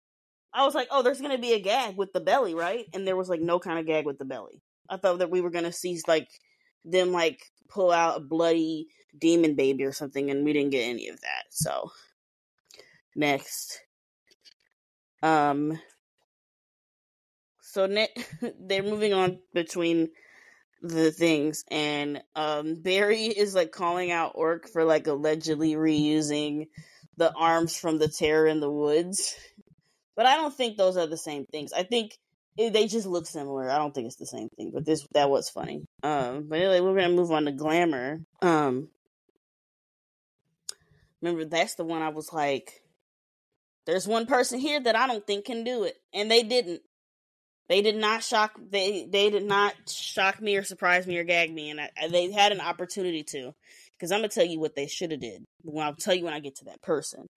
I 0.53 0.65
was 0.65 0.75
like, 0.75 0.89
"Oh, 0.91 1.01
there's 1.01 1.19
to 1.31 1.41
be 1.41 1.53
a 1.53 1.59
gag 1.59 1.97
with 1.97 2.13
the 2.13 2.19
belly, 2.19 2.55
right?" 2.55 2.85
And 2.93 3.07
there 3.07 3.15
was 3.15 3.29
like 3.29 3.41
no 3.41 3.59
kind 3.59 3.79
of 3.79 3.85
gag 3.85 4.05
with 4.05 4.17
the 4.17 4.25
belly. 4.25 4.61
I 4.89 4.97
thought 4.97 5.19
that 5.19 5.31
we 5.31 5.41
were 5.41 5.49
to 5.65 5.71
see 5.71 5.99
like 6.07 6.29
them 6.83 7.11
like 7.11 7.41
pull 7.69 7.91
out 7.91 8.17
a 8.17 8.19
bloody 8.19 8.87
demon 9.17 9.55
baby 9.55 9.83
or 9.83 9.91
something 9.93 10.29
and 10.29 10.43
we 10.45 10.53
didn't 10.53 10.71
get 10.71 10.83
any 10.83 11.07
of 11.09 11.21
that. 11.21 11.45
So, 11.49 11.91
next 13.15 13.81
um 15.21 15.79
so 17.61 17.85
ne- 17.85 18.13
they're 18.59 18.83
moving 18.83 19.13
on 19.13 19.39
between 19.53 20.09
the 20.81 21.11
things 21.11 21.63
and 21.69 22.23
um 22.35 22.75
Barry 22.75 23.25
is 23.25 23.53
like 23.53 23.71
calling 23.71 24.11
out 24.11 24.31
Orc 24.35 24.67
for 24.67 24.83
like 24.83 25.05
allegedly 25.07 25.73
reusing 25.73 26.67
the 27.17 27.31
arms 27.33 27.77
from 27.77 27.99
the 27.99 28.07
terror 28.07 28.47
in 28.47 28.59
the 28.59 28.71
woods. 28.71 29.35
But 30.15 30.25
I 30.25 30.35
don't 30.35 30.53
think 30.53 30.77
those 30.77 30.97
are 30.97 31.07
the 31.07 31.17
same 31.17 31.45
things. 31.45 31.71
I 31.71 31.83
think 31.83 32.17
it, 32.57 32.73
they 32.73 32.87
just 32.87 33.07
look 33.07 33.27
similar. 33.27 33.69
I 33.69 33.77
don't 33.77 33.93
think 33.93 34.07
it's 34.07 34.17
the 34.17 34.25
same 34.25 34.49
thing, 34.57 34.71
but 34.73 34.85
this 34.85 35.05
that 35.13 35.29
was 35.29 35.49
funny. 35.49 35.85
Um 36.03 36.47
but 36.49 36.59
anyway, 36.59 36.79
we're 36.79 36.95
going 36.95 37.09
to 37.09 37.15
move 37.15 37.31
on 37.31 37.45
to 37.45 37.51
Glamour. 37.51 38.21
Um 38.41 38.89
Remember 41.21 41.45
that's 41.45 41.75
the 41.75 41.85
one 41.85 42.01
I 42.01 42.09
was 42.09 42.33
like 42.33 42.81
there's 43.85 44.07
one 44.07 44.25
person 44.25 44.59
here 44.59 44.79
that 44.79 44.95
I 44.95 45.07
don't 45.07 45.25
think 45.25 45.45
can 45.45 45.63
do 45.63 45.83
it 45.83 45.95
and 46.13 46.29
they 46.29 46.43
didn't. 46.43 46.81
They 47.71 47.81
did 47.81 47.95
not 47.95 48.21
shock. 48.21 48.59
They 48.69 49.07
they 49.09 49.29
did 49.29 49.45
not 49.45 49.73
shock 49.87 50.41
me 50.41 50.57
or 50.57 50.63
surprise 50.63 51.07
me 51.07 51.17
or 51.17 51.23
gag 51.23 51.53
me, 51.53 51.69
and 51.69 51.79
I, 51.79 51.89
they 52.09 52.29
had 52.29 52.51
an 52.51 52.59
opportunity 52.59 53.23
to. 53.23 53.53
Because 53.97 54.11
I'm 54.11 54.17
gonna 54.19 54.27
tell 54.27 54.45
you 54.45 54.59
what 54.59 54.75
they 54.75 54.87
should 54.87 55.11
have 55.11 55.21
did. 55.21 55.45
Well, 55.63 55.85
I'll 55.85 55.95
tell 55.95 56.13
you 56.13 56.25
when 56.25 56.33
I 56.33 56.41
get 56.41 56.57
to 56.57 56.65
that 56.65 56.81
person. 56.81 57.27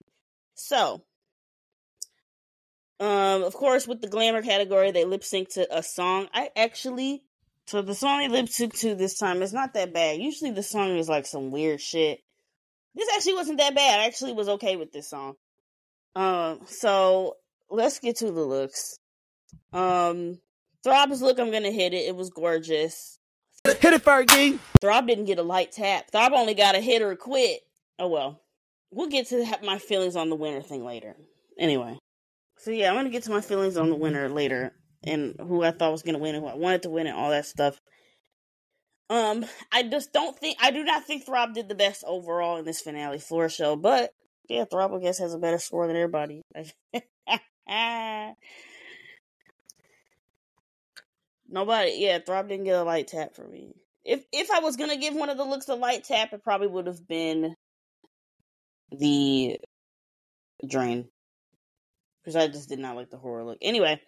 So, 0.55 1.05
um, 2.99 3.43
of 3.43 3.53
course, 3.53 3.87
with 3.87 4.01
the 4.01 4.09
glamour 4.09 4.41
category, 4.41 4.91
they 4.91 5.05
lip 5.05 5.23
sync 5.23 5.51
to 5.51 5.73
a 5.73 5.81
song. 5.81 6.27
I 6.33 6.49
actually, 6.57 7.23
so 7.67 7.81
the 7.81 7.95
song 7.95 8.19
they 8.19 8.27
lip 8.27 8.49
sync 8.49 8.73
to 8.79 8.93
this 8.93 9.17
time 9.17 9.41
is 9.41 9.53
not 9.53 9.73
that 9.75 9.93
bad. 9.93 10.19
Usually, 10.19 10.51
the 10.51 10.63
song 10.63 10.97
is 10.97 11.07
like 11.07 11.27
some 11.27 11.49
weird 11.49 11.79
shit. 11.79 12.19
This 12.93 13.07
actually 13.15 13.35
wasn't 13.35 13.59
that 13.59 13.73
bad. 13.73 14.01
I 14.01 14.05
actually 14.07 14.33
was 14.33 14.49
okay 14.49 14.75
with 14.75 14.91
this 14.91 15.09
song. 15.09 15.35
Um, 16.13 16.59
so 16.65 17.37
let's 17.69 17.99
get 17.99 18.17
to 18.17 18.31
the 18.33 18.43
looks. 18.43 18.99
Um, 19.73 20.39
Throb's 20.83 21.21
look, 21.21 21.39
I'm 21.39 21.51
gonna 21.51 21.71
hit 21.71 21.93
it. 21.93 22.07
It 22.07 22.15
was 22.15 22.29
gorgeous. 22.29 23.19
Hit 23.65 23.83
it, 23.83 24.03
Fergie. 24.03 24.59
Throb 24.79 25.07
didn't 25.07 25.25
get 25.25 25.39
a 25.39 25.43
light 25.43 25.71
tap. 25.71 26.11
Throb 26.11 26.33
only 26.33 26.53
got 26.53 26.75
a 26.75 26.79
hit 26.79 27.01
or 27.01 27.11
a 27.11 27.17
quit. 27.17 27.61
Oh 27.97 28.07
well. 28.07 28.41
We'll 28.91 29.09
get 29.09 29.27
to 29.29 29.45
my 29.63 29.79
feelings 29.79 30.15
on 30.15 30.29
the 30.29 30.35
winner 30.35 30.61
thing 30.61 30.85
later. 30.85 31.15
Anyway. 31.57 31.97
So 32.57 32.71
yeah, 32.71 32.89
I'm 32.89 32.95
gonna 32.95 33.09
get 33.09 33.23
to 33.23 33.31
my 33.31 33.41
feelings 33.41 33.77
on 33.77 33.89
the 33.89 33.95
winner 33.95 34.29
later 34.29 34.73
and 35.03 35.35
who 35.39 35.63
I 35.63 35.71
thought 35.71 35.91
was 35.91 36.03
gonna 36.03 36.19
win 36.19 36.35
and 36.35 36.43
who 36.43 36.49
I 36.49 36.55
wanted 36.55 36.83
to 36.83 36.89
win 36.89 37.07
and 37.07 37.17
all 37.17 37.31
that 37.31 37.45
stuff. 37.45 37.79
Um, 39.09 39.45
I 39.71 39.83
just 39.83 40.13
don't 40.13 40.37
think 40.37 40.57
I 40.61 40.71
do 40.71 40.83
not 40.83 41.05
think 41.05 41.25
Throb 41.25 41.53
did 41.53 41.67
the 41.67 41.75
best 41.75 42.03
overall 42.07 42.57
in 42.57 42.65
this 42.65 42.81
finale 42.81 43.19
floor 43.19 43.49
show, 43.49 43.75
but 43.75 44.11
yeah, 44.47 44.65
Throb 44.65 44.93
I 44.93 44.99
guess 44.99 45.19
has 45.19 45.33
a 45.33 45.39
better 45.39 45.59
score 45.59 45.87
than 45.87 45.95
everybody. 45.95 46.41
Nobody, 51.47 51.95
yeah, 51.97 52.19
Throb 52.19 52.49
didn't 52.49 52.65
get 52.65 52.79
a 52.79 52.83
light 52.83 53.07
tap 53.07 53.35
for 53.35 53.47
me. 53.47 53.75
If 54.03 54.23
if 54.31 54.51
I 54.51 54.59
was 54.59 54.77
gonna 54.77 54.97
give 54.97 55.15
one 55.15 55.29
of 55.29 55.37
the 55.37 55.43
looks 55.43 55.67
a 55.67 55.75
light 55.75 56.03
tap, 56.03 56.33
it 56.33 56.43
probably 56.43 56.67
would 56.67 56.87
have 56.87 57.07
been 57.07 57.55
the 58.91 59.59
drain 60.67 61.07
because 62.23 62.35
I 62.35 62.47
just 62.47 62.69
did 62.69 62.79
not 62.79 62.95
like 62.95 63.09
the 63.09 63.17
horror 63.17 63.43
look. 63.43 63.57
Anyway, 63.61 63.99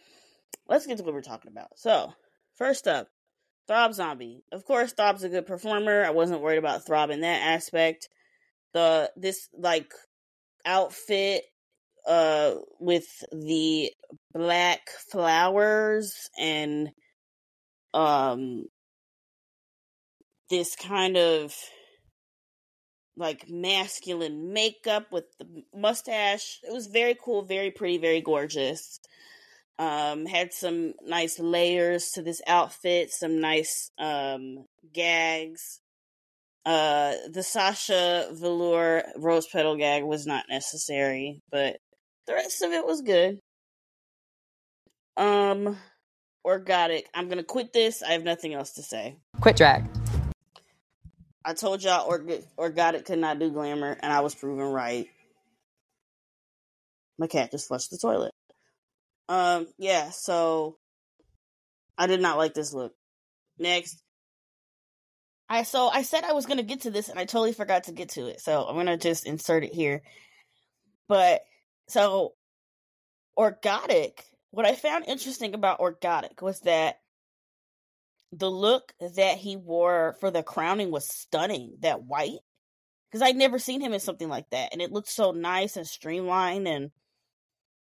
let's 0.68 0.88
get 0.88 0.98
to 0.98 1.04
what 1.04 1.14
we're 1.14 1.22
talking 1.22 1.52
about. 1.52 1.78
So, 1.78 2.14
first 2.56 2.88
up, 2.88 3.08
Throb 3.68 3.94
Zombie. 3.94 4.44
Of 4.52 4.66
course, 4.66 4.94
Throb's 4.94 5.24
a 5.24 5.30
good 5.30 5.46
performer. 5.46 6.04
I 6.04 6.12
wasn't 6.12 6.42
worried 6.42 6.58
about 6.58 6.86
Throb 6.86 7.10
in 7.10 7.22
that 7.22 7.42
aspect. 7.42 8.10
The 8.74 9.12
this 9.16 9.50
like 9.58 9.92
outfit 10.66 11.44
uh 12.08 12.56
with 12.80 13.08
the 13.32 13.92
black 14.34 14.90
flowers 15.12 16.30
and 16.40 16.90
um 17.98 18.68
this 20.50 20.76
kind 20.76 21.18
of 21.18 21.54
like 23.18 23.50
masculine 23.50 24.54
makeup 24.54 25.12
with 25.12 25.26
the 25.40 25.64
mustache. 25.76 26.60
It 26.64 26.72
was 26.72 26.88
very 26.88 27.16
cool, 27.20 27.42
very 27.42 27.72
pretty, 27.72 27.98
very 27.98 28.22
gorgeous. 28.22 29.00
Um, 29.80 30.26
had 30.26 30.54
some 30.54 30.94
nice 31.04 31.40
layers 31.40 32.12
to 32.12 32.22
this 32.22 32.42
outfit, 32.48 33.10
some 33.12 33.42
nice 33.42 33.92
um 33.98 34.66
gags. 34.94 35.80
Uh, 36.66 37.14
the 37.32 37.44
Sasha 37.44 38.30
Velour 38.34 39.04
rose 39.16 39.48
petal 39.48 39.78
gag 39.78 40.04
was 40.04 40.28
not 40.28 40.46
necessary, 40.50 41.42
but 41.50 41.78
the 42.28 42.34
rest 42.34 42.62
of 42.62 42.72
it 42.72 42.86
was 42.86 43.02
good. 43.02 43.40
Um, 45.16 45.78
Orkgotik. 46.46 47.04
I'm 47.14 47.30
gonna 47.30 47.44
quit 47.44 47.74
this. 47.74 48.04
I 48.04 48.14
have 48.14 48.24
nothing 48.24 48.54
else 48.54 48.74
to 48.74 48.84
say. 48.84 49.18
Quit 49.42 49.58
drag. 49.58 49.86
I 51.44 51.54
told 51.54 51.84
y'all 51.84 52.08
Org- 52.08 52.44
Orkgotik 52.58 53.06
could 53.06 53.20
not 53.20 53.40
do 53.40 53.52
glamour, 53.52 53.98
and 54.00 54.12
I 54.12 54.20
was 54.22 54.36
proven 54.36 54.66
right. 54.66 55.08
My 57.18 57.28
cat 57.28 57.52
just 57.52 57.68
flushed 57.68 57.90
the 57.92 57.98
toilet. 57.98 58.34
Um, 59.30 59.68
yeah, 59.78 60.10
so 60.12 60.78
I 61.98 62.08
did 62.08 62.22
not 62.22 62.38
like 62.38 62.54
this 62.54 62.74
look. 62.74 62.94
Next. 63.58 64.02
I 65.50 65.64
so 65.64 65.88
I 65.88 66.02
said 66.02 66.24
I 66.24 66.34
was 66.34 66.46
gonna 66.46 66.64
get 66.64 66.82
to 66.82 66.92
this 66.92 67.10
and 67.10 67.18
I 67.18 67.26
totally 67.26 67.54
forgot 67.54 67.86
to 67.86 67.94
get 67.94 68.10
to 68.10 68.28
it. 68.28 68.42
So 68.42 68.66
I'm 68.66 68.76
gonna 68.76 68.98
just 68.98 69.26
insert 69.26 69.64
it 69.64 69.74
here. 69.74 70.02
But 71.08 71.42
so 71.88 72.34
Orkgotik, 73.40 74.20
what 74.52 74.66
I 74.66 74.76
found 74.76 75.06
interesting 75.08 75.54
about 75.54 75.80
Orkgotik 75.80 76.42
was 76.42 76.60
that 76.62 77.00
the 78.32 78.50
look 78.50 78.94
that 79.00 79.38
he 79.38 79.56
wore 79.56 80.16
for 80.20 80.32
the 80.32 80.44
crowning 80.44 80.92
was 80.92 81.08
stunning. 81.08 81.78
That 81.80 82.04
white, 82.04 82.40
because 83.10 83.22
I'd 83.22 83.36
never 83.36 83.60
seen 83.60 83.82
him 83.82 83.94
in 83.94 84.00
something 84.00 84.30
like 84.30 84.50
that, 84.52 84.70
and 84.72 84.82
it 84.82 84.92
looked 84.92 85.10
so 85.10 85.32
nice 85.32 85.78
and 85.78 85.88
streamlined. 85.88 86.68
And 86.68 86.92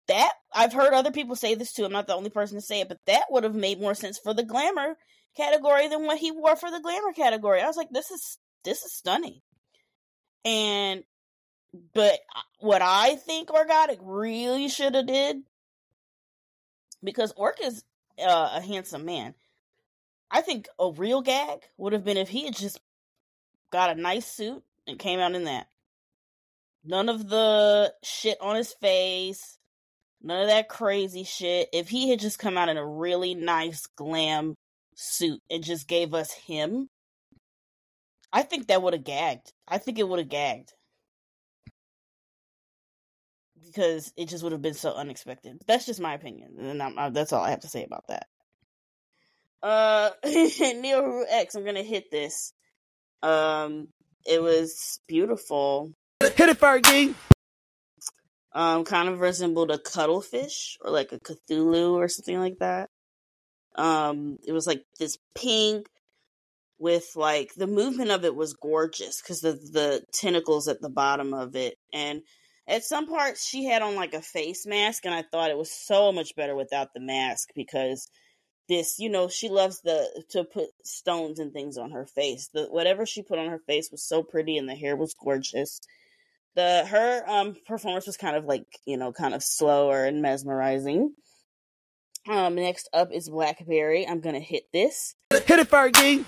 that 0.08 0.32
I've 0.53 0.73
heard 0.73 0.93
other 0.93 1.12
people 1.12 1.36
say 1.36 1.56
this 1.56 1.73
too. 1.73 1.86
I'm 1.86 1.91
not 1.91 2.08
the 2.08 2.15
only 2.15 2.30
person 2.30 2.58
to 2.58 2.62
say 2.62 2.82
it, 2.82 2.89
but 2.89 2.99
that 3.08 3.25
would 3.30 3.43
have 3.43 3.56
made 3.56 3.80
more 3.80 3.95
sense 3.95 4.19
for 4.21 4.34
the 4.34 4.43
glamour 4.43 4.97
category 5.36 5.88
than 5.88 6.06
what 6.06 6.17
he 6.17 6.32
wore 6.32 6.56
for 6.56 6.71
the 6.71 6.80
glamour 6.80 7.13
category. 7.13 7.62
I 7.62 7.67
was 7.67 7.77
like, 7.77 7.89
this 7.91 8.10
is 8.12 8.38
this 8.63 8.84
is 8.84 8.93
stunning. 8.95 9.41
And 10.45 11.03
but 11.93 12.19
uh, 12.36 12.41
what 12.60 12.82
I 12.82 13.15
think 13.15 13.49
Orkgotik 13.49 13.99
really 14.01 14.69
should 14.69 14.95
have 14.95 15.08
did 15.08 15.38
because 17.04 17.34
Orc 17.36 17.58
is 17.64 17.84
uh, 18.20 18.52
a 18.56 18.62
handsome 18.62 19.06
man. 19.06 19.34
I 20.30 20.42
think 20.42 20.68
a 20.80 20.92
real 20.92 21.22
gag 21.22 21.60
would 21.78 21.94
have 21.94 22.04
been 22.04 22.18
if 22.18 22.30
he 22.30 22.46
had 22.46 22.56
just 22.56 22.80
got 23.72 23.96
a 23.96 24.02
nice 24.02 24.26
suit 24.26 24.64
and 24.86 25.00
came 25.00 25.20
out 25.20 25.36
in 25.36 25.46
that. 25.46 25.68
None 26.84 27.10
of 27.10 27.28
the 27.30 27.94
shit 28.04 28.38
on 28.42 28.56
his 28.56 28.74
face, 28.74 29.58
none 30.22 30.42
of 30.42 30.48
that 30.48 30.70
crazy 30.70 31.24
shit. 31.24 31.70
If 31.74 31.90
he 31.90 32.10
had 32.10 32.20
just 32.20 32.40
come 32.40 32.58
out 32.58 32.70
in 32.70 32.78
a 32.78 32.86
really 32.86 33.36
nice 33.36 33.86
glam 33.88 34.56
suit 34.96 35.42
and 35.50 35.64
just 35.64 35.88
gave 35.88 36.14
us 36.14 36.32
him, 36.32 36.90
I 38.32 38.44
think 38.44 38.68
that 38.68 38.82
would 38.82 38.94
have 38.94 39.04
gagged. 39.04 39.54
I 39.68 39.78
think 39.78 40.00
it 40.00 40.08
would 40.08 40.20
have 40.20 40.30
gagged. 40.30 40.74
Because 43.78 44.12
it 44.18 44.28
just 44.28 44.42
would 44.42 44.54
have 44.54 44.62
been 44.63 44.74
so 44.74 44.94
unexpected. 44.94 45.62
That's 45.68 45.86
just 45.86 46.00
my 46.00 46.16
opinion, 46.16 46.56
and 46.60 46.82
I'm, 46.82 46.98
I, 46.98 47.12
that's 47.12 47.32
all 47.32 47.44
I 47.44 47.52
have 47.52 47.60
to 47.60 47.68
say 47.68 47.84
about 47.84 48.06
that. 48.08 48.26
Uh, 49.62 50.10
Neo 50.26 51.24
X, 51.30 51.54
I'm 51.54 51.63
gonna 51.63 51.84
hit 51.84 52.10
this. 52.10 52.54
Um, 53.22 53.90
it 54.26 54.42
was 54.42 55.00
beautiful. 55.08 55.94
Hit 56.22 56.40
it, 56.40 56.60
Fergie. 56.60 57.13
Um, 58.52 58.84
kind 58.84 59.10
of 59.10 59.20
resembled 59.20 59.70
a 59.70 59.78
cuttlefish 59.78 60.80
or 60.82 60.90
like 60.90 61.12
a 61.12 61.20
Cthulhu 61.20 61.92
or 61.92 62.08
something 62.08 62.40
like 62.40 62.58
that. 62.58 62.90
Um, 63.76 64.40
it 64.48 64.54
was 64.54 64.66
like 64.66 64.86
this 64.98 65.20
pink 65.36 65.86
with 66.80 67.12
like 67.16 67.54
the 67.54 67.68
movement 67.68 68.10
of 68.10 68.26
it 68.26 68.36
was 68.36 68.56
gorgeous 68.56 69.22
because 69.22 69.44
of 69.44 69.72
the 69.72 70.04
tentacles 70.13 70.68
at 70.68 70.82
the 70.82 70.90
bottom 70.90 71.36
of 71.36 71.56
it, 71.56 71.76
and 71.94 72.24
at 72.67 72.84
some 72.84 73.08
parts 73.08 73.47
she 73.47 73.65
had 73.65 73.82
on 73.82 73.95
like 73.95 74.13
a 74.13 74.21
face 74.21 74.65
mask, 74.65 75.06
and 75.06 75.13
I 75.13 75.21
thought 75.23 75.51
it 75.51 75.58
was 75.58 75.71
so 75.71 76.12
much 76.12 76.36
better 76.36 76.56
without 76.56 76.93
the 76.93 76.99
mask 76.99 77.49
because 77.56 78.10
this 78.67 78.99
you 78.99 79.10
know 79.10 79.30
she 79.30 79.49
loves 79.49 79.82
the 79.82 80.23
to 80.30 80.43
put 80.43 80.67
stones 80.84 81.39
and 81.39 81.53
things 81.53 81.77
on 81.77 81.91
her 81.91 82.06
face. 82.06 82.49
The 82.53 82.65
whatever 82.65 83.06
she 83.06 83.21
put 83.21 83.39
on 83.39 83.47
her 83.49 83.60
face 83.60 83.89
was 83.91 84.03
so 84.03 84.23
pretty 84.23 84.58
and 84.58 84.67
the 84.67 84.75
hair 84.75 84.95
was 84.95 85.13
gorgeous. 85.13 85.80
The 86.56 86.86
her 86.86 87.23
um 87.30 87.56
performance 87.65 88.06
was 88.06 88.17
kind 88.17 88.36
of 88.36 88.45
like 88.45 88.65
you 88.86 88.97
know 88.97 89.13
kind 89.13 89.34
of 89.34 89.43
slower 89.43 90.06
and 90.06 90.21
mesmerizing. 90.21 91.13
Um 92.30 92.56
next 92.56 92.89
up 92.93 93.10
is 93.13 93.30
blackberry. 93.30 94.06
I'm 94.06 94.19
gonna 94.19 94.39
hit 94.41 94.63
this. 94.73 95.15
Hit 95.32 95.49
it, 95.60 95.69
Fergie. 95.69 96.25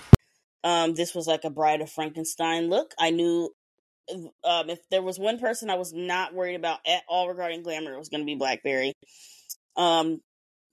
um 0.63 0.93
this 0.93 1.13
was 1.13 1.27
like 1.27 1.43
a 1.43 1.49
bride 1.49 1.81
of 1.81 1.91
frankenstein 1.91 2.69
look. 2.69 2.93
I 2.97 3.09
knew 3.09 3.51
um 4.43 4.69
if 4.69 4.79
there 4.89 5.01
was 5.01 5.19
one 5.19 5.39
person 5.39 5.69
i 5.69 5.75
was 5.75 5.93
not 5.93 6.33
worried 6.33 6.55
about 6.55 6.79
at 6.85 7.03
all 7.07 7.27
regarding 7.27 7.63
glamour 7.63 7.93
it 7.93 7.99
was 7.99 8.09
gonna 8.09 8.25
be 8.25 8.35
blackberry 8.35 8.93
um 9.77 10.19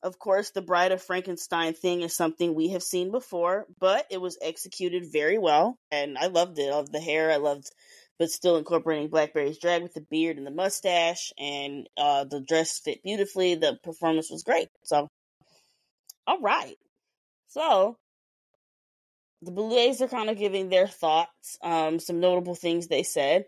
of 0.02 0.18
course, 0.18 0.50
the 0.50 0.62
Bride 0.62 0.92
of 0.92 1.02
Frankenstein 1.02 1.74
thing 1.74 2.02
is 2.02 2.16
something 2.16 2.54
we 2.54 2.68
have 2.68 2.82
seen 2.82 3.10
before, 3.10 3.66
but 3.80 4.06
it 4.10 4.20
was 4.20 4.38
executed 4.40 5.10
very 5.10 5.36
well, 5.36 5.76
and 5.90 6.16
I 6.16 6.26
loved 6.26 6.58
it. 6.58 6.70
I 6.70 6.76
loved 6.76 6.92
the 6.92 7.00
hair, 7.00 7.32
I 7.32 7.36
loved, 7.36 7.70
but 8.18 8.30
still 8.30 8.56
incorporating 8.56 9.08
Blackberry's 9.08 9.58
drag 9.58 9.82
with 9.82 9.94
the 9.94 10.06
beard 10.08 10.36
and 10.38 10.46
the 10.46 10.52
mustache, 10.52 11.32
and 11.38 11.88
uh, 11.96 12.24
the 12.24 12.40
dress 12.40 12.78
fit 12.78 13.02
beautifully. 13.02 13.56
The 13.56 13.78
performance 13.82 14.30
was 14.30 14.44
great. 14.44 14.68
So, 14.84 15.08
all 16.26 16.40
right. 16.40 16.76
So, 17.48 17.96
the 19.46 19.52
Boulets 19.52 20.02
are 20.02 20.08
kind 20.08 20.28
of 20.28 20.38
giving 20.38 20.68
their 20.68 20.88
thoughts, 20.88 21.56
um, 21.62 21.98
some 22.00 22.20
notable 22.20 22.54
things 22.54 22.88
they 22.88 23.04
said. 23.04 23.46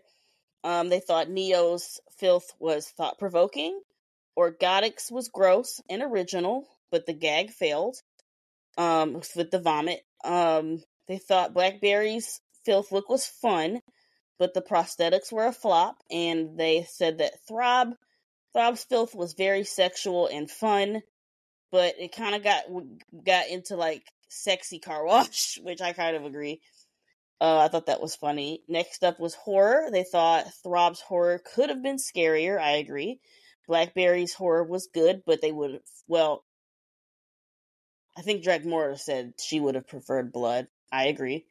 Um, 0.63 0.89
they 0.89 0.99
thought 0.99 1.29
Neo's 1.29 1.99
filth 2.17 2.53
was 2.59 2.87
thought 2.87 3.19
provoking. 3.19 3.79
Orkgotik's 4.37 5.11
was 5.11 5.27
gross 5.27 5.81
and 5.89 6.01
original, 6.01 6.65
but 6.89 7.05
the 7.05 7.13
gag 7.13 7.51
failed. 7.51 7.97
Um, 8.77 9.15
with 9.35 9.51
the 9.51 9.59
vomit. 9.59 10.01
Um, 10.23 10.81
they 11.09 11.17
thought 11.17 11.53
Blackberry's 11.53 12.39
filth 12.63 12.93
look 12.93 13.09
was 13.09 13.25
fun, 13.25 13.81
but 14.37 14.53
the 14.53 14.61
prosthetics 14.61 15.33
were 15.33 15.47
a 15.47 15.51
flop. 15.51 15.97
And 16.09 16.57
they 16.57 16.85
said 16.89 17.17
that 17.17 17.33
Throb, 17.45 17.93
Throb's 18.53 18.85
filth 18.85 19.13
was 19.13 19.33
very 19.33 19.65
sexual 19.65 20.27
and 20.27 20.49
fun, 20.49 21.01
but 21.73 21.95
it 21.99 22.15
kind 22.15 22.35
of 22.35 22.43
got 22.43 22.63
got 23.25 23.49
into 23.49 23.75
like 23.75 24.03
sexy 24.29 24.79
car 24.79 25.05
wash, 25.05 25.59
which 25.63 25.81
I 25.81 25.93
kind 25.93 26.15
of 26.15 26.25
agree. 26.25 26.61
Uh, 27.41 27.59
I 27.59 27.67
thought 27.69 27.85
that 27.85 28.01
was 28.01 28.15
funny. 28.15 28.63
Next 28.67 29.03
up 29.03 29.19
was 29.19 29.33
horror. 29.33 29.89
They 29.91 30.03
thought 30.03 30.53
Throb's 30.63 30.99
horror 30.99 31.39
could 31.39 31.69
have 31.69 31.81
been 31.81 31.97
scarier. 31.97 32.59
I 32.59 32.71
agree. 32.77 33.19
Blackberry's 33.67 34.33
horror 34.33 34.63
was 34.63 34.89
good, 34.93 35.23
but 35.25 35.41
they 35.41 35.51
would 35.51 35.73
have, 35.73 35.81
well, 36.07 36.43
I 38.17 38.21
think 38.21 38.43
Dracmorda 38.43 38.99
said 38.99 39.33
she 39.39 39.59
would 39.59 39.75
have 39.75 39.87
preferred 39.87 40.33
blood. 40.33 40.67
I 40.91 41.05
agree. 41.05 41.45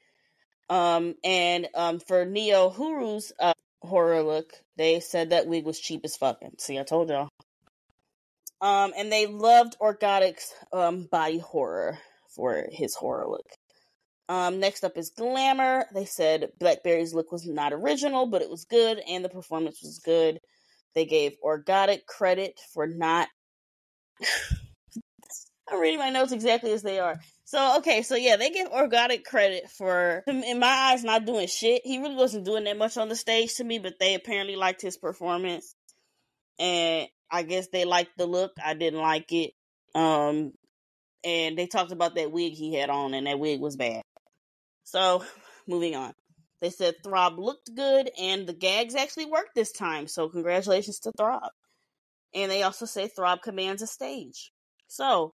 Um, 0.68 1.14
and 1.24 1.68
um, 1.74 2.00
for 2.00 2.26
Niohuru's 2.26 3.32
uh, 3.40 3.54
horror 3.80 4.22
look, 4.22 4.52
they 4.76 5.00
said 5.00 5.30
that 5.30 5.46
wig 5.46 5.64
was 5.64 5.80
cheap 5.80 6.02
as 6.04 6.16
fucking. 6.16 6.56
See, 6.58 6.78
I 6.78 6.82
told 6.82 7.08
y'all. 7.08 7.28
Um, 8.60 8.92
and 8.96 9.10
they 9.10 9.26
loved 9.26 9.78
Orkgotik's 9.78 10.52
um 10.72 11.04
body 11.04 11.38
horror 11.38 11.98
for 12.34 12.66
his 12.70 12.94
horror 12.94 13.26
look. 13.28 13.46
Um, 14.28 14.60
next 14.60 14.84
up 14.84 14.96
is 14.96 15.10
Glamour. 15.10 15.86
They 15.94 16.04
said 16.04 16.50
Blackberry's 16.58 17.14
look 17.14 17.32
was 17.32 17.46
not 17.46 17.72
original, 17.72 18.26
but 18.26 18.42
it 18.42 18.50
was 18.50 18.64
good, 18.66 19.00
and 19.08 19.24
the 19.24 19.30
performance 19.30 19.80
was 19.82 20.00
good. 20.00 20.40
They 20.94 21.06
gave 21.06 21.36
Orkgotik 21.44 22.04
credit 22.06 22.60
for 22.74 22.86
not. 22.86 23.28
I'm 25.70 25.80
reading 25.80 25.98
my 25.98 26.10
notes 26.10 26.32
exactly 26.32 26.72
as 26.72 26.82
they 26.82 26.98
are. 26.98 27.20
So 27.44 27.78
okay, 27.78 28.02
so 28.02 28.14
yeah, 28.16 28.36
they 28.36 28.50
gave 28.50 28.66
Orkgotik 28.68 29.24
credit 29.24 29.70
for, 29.70 30.22
in 30.26 30.58
my 30.58 30.66
eyes, 30.66 31.04
not 31.04 31.24
doing 31.24 31.46
shit. 31.46 31.82
He 31.84 31.98
really 31.98 32.14
wasn't 32.14 32.44
doing 32.44 32.64
that 32.64 32.76
much 32.76 32.96
on 32.96 33.08
the 33.08 33.16
stage 33.16 33.54
to 33.54 33.64
me, 33.64 33.78
but 33.78 33.98
they 33.98 34.14
apparently 34.14 34.56
liked 34.56 34.82
his 34.82 34.98
performance, 34.98 35.74
and 36.58 37.08
I 37.30 37.42
guess 37.42 37.68
they 37.68 37.84
liked 37.84 38.16
the 38.18 38.26
look. 38.26 38.52
I 38.62 38.74
didn't 38.74 39.00
like 39.00 39.32
it. 39.32 39.52
Um, 39.94 40.52
and 41.24 41.58
they 41.58 41.66
talked 41.66 41.92
about 41.92 42.14
that 42.14 42.32
wig 42.32 42.52
he 42.52 42.74
had 42.74 42.90
on, 42.90 43.14
and 43.14 43.26
that 43.26 43.38
wig 43.38 43.60
was 43.60 43.76
bad. 43.76 44.02
So, 44.84 45.24
moving 45.68 45.94
on. 45.94 46.12
They 46.60 46.70
said 46.70 46.96
Throb 47.04 47.38
looked 47.38 47.74
good, 47.74 48.10
and 48.20 48.46
the 48.46 48.52
gags 48.52 48.94
actually 48.94 49.26
worked 49.26 49.54
this 49.54 49.72
time. 49.72 50.08
So, 50.08 50.28
congratulations 50.28 50.98
to 51.00 51.12
Throb. 51.12 51.50
And 52.34 52.50
they 52.50 52.62
also 52.62 52.84
say 52.84 53.08
Throb 53.08 53.42
commands 53.42 53.82
a 53.82 53.86
stage. 53.86 54.52
So 54.88 55.34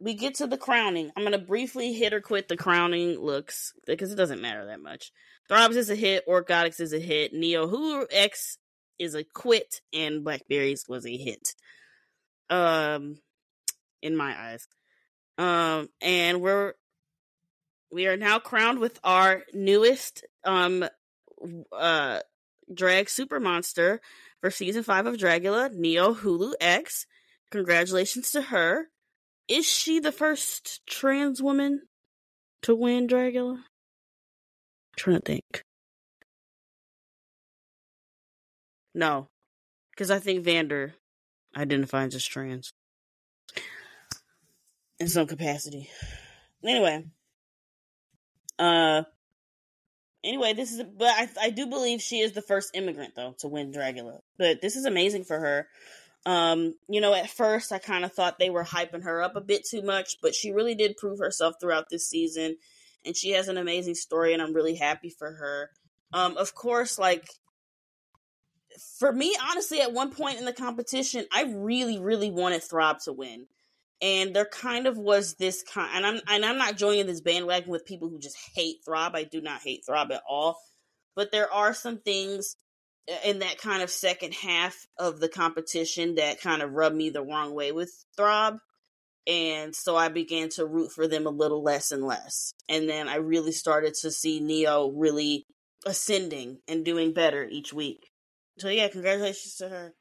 we 0.00 0.14
get 0.14 0.36
to 0.36 0.46
the 0.46 0.58
crowning. 0.58 1.10
I'm 1.16 1.22
gonna 1.22 1.38
briefly 1.38 1.92
hit 1.92 2.12
or 2.12 2.20
quit 2.20 2.48
the 2.48 2.56
crowning 2.56 3.18
looks 3.18 3.72
because 3.86 4.10
it 4.10 4.16
doesn't 4.16 4.42
matter 4.42 4.66
that 4.66 4.80
much. 4.80 5.12
Throbs 5.48 5.76
is 5.76 5.90
a 5.90 5.94
hit, 5.94 6.26
Orkgotik's 6.26 6.80
is 6.80 6.92
a 6.92 6.98
hit, 6.98 7.32
Niohuru 7.32 8.06
X 8.10 8.58
is 8.98 9.14
a 9.14 9.24
quit, 9.24 9.80
and 9.92 10.24
Blackberries 10.24 10.86
was 10.88 11.06
a 11.06 11.16
hit. 11.16 11.54
Um, 12.50 13.18
in 14.02 14.16
my 14.16 14.38
eyes. 14.38 14.66
Um, 15.38 15.88
and 16.00 16.40
we're 16.40 16.74
we 17.90 18.06
are 18.06 18.16
now 18.16 18.38
crowned 18.38 18.78
with 18.78 18.98
our 19.04 19.42
newest 19.52 20.24
um 20.44 20.84
uh 21.72 22.20
drag 22.72 23.08
super 23.08 23.40
monster 23.40 24.00
for 24.40 24.50
season 24.50 24.82
five 24.82 25.06
of 25.06 25.16
Dragula, 25.16 25.70
Niohuru 25.70 26.52
X. 26.60 27.06
Congratulations 27.50 28.30
to 28.32 28.42
her. 28.42 28.88
Is 29.48 29.66
she 29.66 30.00
the 30.00 30.12
first 30.12 30.80
trans 30.86 31.42
woman 31.42 31.82
to 32.62 32.74
win 32.74 33.06
Dragula? 33.06 33.56
I'm 33.56 33.64
trying 34.96 35.16
to 35.16 35.22
think. 35.22 35.64
No, 38.94 39.28
because 39.90 40.10
I 40.10 40.18
think 40.18 40.44
Vander 40.44 40.94
identifies 41.56 42.14
as 42.14 42.24
trans 42.24 42.72
in 45.02 45.08
some 45.08 45.26
capacity. 45.26 45.90
Anyway, 46.64 47.04
uh, 48.58 49.02
anyway, 50.22 50.54
this 50.54 50.72
is, 50.72 50.82
but 50.96 51.08
I 51.08 51.28
I 51.40 51.50
do 51.50 51.66
believe 51.66 52.00
she 52.00 52.20
is 52.20 52.32
the 52.32 52.42
first 52.42 52.70
immigrant 52.74 53.14
though 53.16 53.34
to 53.40 53.48
win 53.48 53.72
Dragula. 53.72 54.20
But 54.38 54.62
this 54.62 54.76
is 54.76 54.84
amazing 54.84 55.24
for 55.24 55.38
her. 55.38 55.68
Um, 56.24 56.76
you 56.88 57.00
know, 57.00 57.12
at 57.12 57.30
first 57.30 57.72
I 57.72 57.78
kind 57.78 58.04
of 58.04 58.12
thought 58.12 58.38
they 58.38 58.50
were 58.50 58.64
hyping 58.64 59.02
her 59.02 59.20
up 59.20 59.34
a 59.34 59.40
bit 59.40 59.66
too 59.66 59.82
much, 59.82 60.18
but 60.22 60.36
she 60.36 60.52
really 60.52 60.76
did 60.76 60.96
prove 60.96 61.18
herself 61.18 61.56
throughout 61.60 61.90
this 61.90 62.08
season, 62.08 62.56
and 63.04 63.16
she 63.16 63.30
has 63.30 63.48
an 63.48 63.58
amazing 63.58 63.96
story, 63.96 64.32
and 64.32 64.40
I'm 64.40 64.54
really 64.54 64.76
happy 64.76 65.10
for 65.10 65.32
her. 65.32 65.70
Um, 66.12 66.36
of 66.36 66.54
course, 66.54 66.96
like 66.96 67.28
for 69.00 69.12
me, 69.12 69.36
honestly, 69.50 69.80
at 69.80 69.92
one 69.92 70.12
point 70.12 70.38
in 70.38 70.44
the 70.44 70.52
competition, 70.52 71.26
I 71.32 71.52
really, 71.56 71.98
really 71.98 72.30
wanted 72.30 72.62
Throb 72.62 73.00
to 73.00 73.12
win. 73.12 73.46
And 74.02 74.34
there 74.34 74.46
kind 74.46 74.88
of 74.88 74.98
was 74.98 75.36
this 75.36 75.62
kind, 75.62 75.90
and 75.94 76.04
I'm 76.04 76.20
and 76.28 76.44
I'm 76.44 76.58
not 76.58 76.76
joining 76.76 77.06
this 77.06 77.20
bandwagon 77.20 77.70
with 77.70 77.86
people 77.86 78.08
who 78.08 78.18
just 78.18 78.36
hate 78.54 78.78
Throb. 78.84 79.14
I 79.14 79.22
do 79.22 79.40
not 79.40 79.62
hate 79.62 79.84
Throb 79.86 80.10
at 80.10 80.24
all, 80.28 80.58
but 81.14 81.30
there 81.30 81.50
are 81.52 81.72
some 81.72 81.98
things 81.98 82.56
uh, 83.08 83.14
in 83.24 83.38
that 83.38 83.58
kind 83.58 83.80
of 83.80 83.90
second 83.90 84.34
half 84.34 84.86
of 84.98 85.20
the 85.20 85.28
competition 85.28 86.16
that 86.16 86.40
kind 86.40 86.62
of 86.62 86.72
rubbed 86.72 86.96
me 86.96 87.10
the 87.10 87.22
wrong 87.22 87.54
way 87.54 87.70
with 87.70 87.92
Throb. 88.16 88.58
And 89.26 89.74
so 89.74 89.96
I 89.96 90.08
began 90.08 90.48
to 90.50 90.66
root 90.66 90.90
for 90.90 91.06
them 91.06 91.26
a 91.26 91.30
little 91.30 91.62
less 91.62 91.92
and 91.92 92.04
less. 92.04 92.54
And 92.68 92.88
then 92.88 93.08
I 93.08 93.16
really 93.16 93.52
started 93.52 93.94
to 94.00 94.10
see 94.10 94.40
Neo 94.40 94.90
really 94.90 95.46
ascending 95.86 96.58
and 96.66 96.84
doing 96.84 97.12
better 97.12 97.44
each 97.44 97.72
week. 97.72 98.10
So 98.58 98.68
yeah, 98.68 98.88
congratulations 98.88 99.54
to 99.56 99.68
her. 99.68 99.94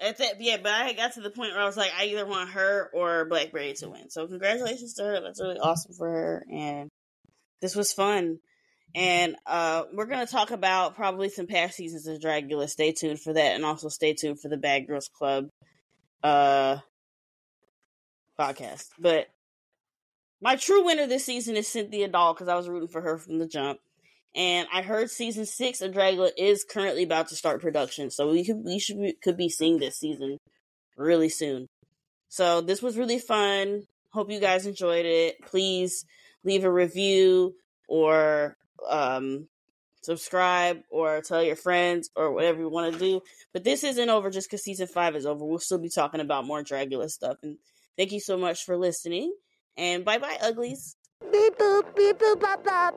That's 0.00 0.20
it. 0.20 0.36
Yeah, 0.38 0.58
but 0.62 0.72
I 0.72 0.92
got 0.92 1.14
to 1.14 1.20
the 1.20 1.30
point 1.30 1.52
where 1.52 1.62
I 1.62 1.66
was 1.66 1.76
like, 1.76 1.90
I 1.98 2.04
either 2.06 2.24
want 2.24 2.50
her 2.50 2.88
or 2.92 3.24
Blackberry 3.24 3.72
to 3.74 3.88
win. 3.88 4.10
So 4.10 4.26
congratulations 4.28 4.94
to 4.94 5.04
her. 5.04 5.20
That's 5.20 5.40
really 5.40 5.58
awesome 5.58 5.92
for 5.92 6.08
her. 6.08 6.46
And 6.52 6.88
this 7.60 7.74
was 7.74 7.92
fun. 7.92 8.38
And 8.94 9.36
uh, 9.44 9.84
we're 9.92 10.06
going 10.06 10.24
to 10.24 10.32
talk 10.32 10.50
about 10.50 10.94
probably 10.94 11.28
some 11.28 11.46
past 11.46 11.76
seasons 11.76 12.06
of 12.06 12.20
Dragula. 12.20 12.68
Stay 12.68 12.92
tuned 12.92 13.20
for 13.20 13.32
that. 13.32 13.54
And 13.56 13.64
also 13.64 13.88
stay 13.88 14.14
tuned 14.14 14.40
for 14.40 14.48
the 14.48 14.56
Bad 14.56 14.86
Girls 14.86 15.08
Club 15.08 15.48
uh, 16.22 16.76
podcast. 18.38 18.88
But 18.98 19.26
my 20.40 20.56
true 20.56 20.84
winner 20.84 21.08
this 21.08 21.24
season 21.24 21.56
is 21.56 21.66
Cynthia 21.66 22.08
Doll 22.08 22.34
because 22.34 22.48
I 22.48 22.54
was 22.54 22.68
rooting 22.68 22.88
for 22.88 23.00
her 23.00 23.18
from 23.18 23.38
the 23.38 23.46
jump. 23.46 23.80
And 24.34 24.68
I 24.72 24.82
heard 24.82 25.10
season 25.10 25.46
six 25.46 25.80
of 25.80 25.92
Dragula 25.92 26.30
is 26.36 26.64
currently 26.64 27.02
about 27.02 27.28
to 27.28 27.36
start 27.36 27.62
production, 27.62 28.10
so 28.10 28.30
we 28.30 28.44
could 28.44 28.62
we 28.64 28.78
should 28.78 29.00
be, 29.00 29.14
could 29.22 29.36
be 29.36 29.48
seeing 29.48 29.78
this 29.78 29.96
season 29.96 30.38
really 30.96 31.28
soon. 31.28 31.66
So 32.28 32.60
this 32.60 32.82
was 32.82 32.98
really 32.98 33.18
fun. 33.18 33.84
Hope 34.12 34.30
you 34.30 34.40
guys 34.40 34.66
enjoyed 34.66 35.06
it. 35.06 35.40
Please 35.42 36.04
leave 36.44 36.64
a 36.64 36.72
review 36.72 37.54
or 37.88 38.56
um, 38.88 39.48
subscribe 40.02 40.82
or 40.90 41.20
tell 41.20 41.42
your 41.42 41.56
friends 41.56 42.10
or 42.14 42.32
whatever 42.32 42.60
you 42.60 42.68
want 42.68 42.92
to 42.92 42.98
do. 42.98 43.20
But 43.52 43.64
this 43.64 43.84
isn't 43.84 44.08
over 44.08 44.30
just 44.30 44.48
because 44.48 44.62
season 44.62 44.86
five 44.86 45.16
is 45.16 45.26
over. 45.26 45.44
We'll 45.44 45.58
still 45.58 45.78
be 45.78 45.88
talking 45.88 46.20
about 46.20 46.46
more 46.46 46.62
Dragula 46.62 47.10
stuff. 47.10 47.38
And 47.42 47.58
thank 47.96 48.12
you 48.12 48.20
so 48.20 48.36
much 48.36 48.64
for 48.64 48.76
listening. 48.76 49.34
And 49.76 50.04
bye 50.04 50.18
bye, 50.18 50.38
uglies. 50.42 50.96
Beep 51.32 51.58
boop, 51.58 51.96
beep 51.96 52.18
boop, 52.18 52.40
bop 52.40 52.64
bop. 52.64 52.94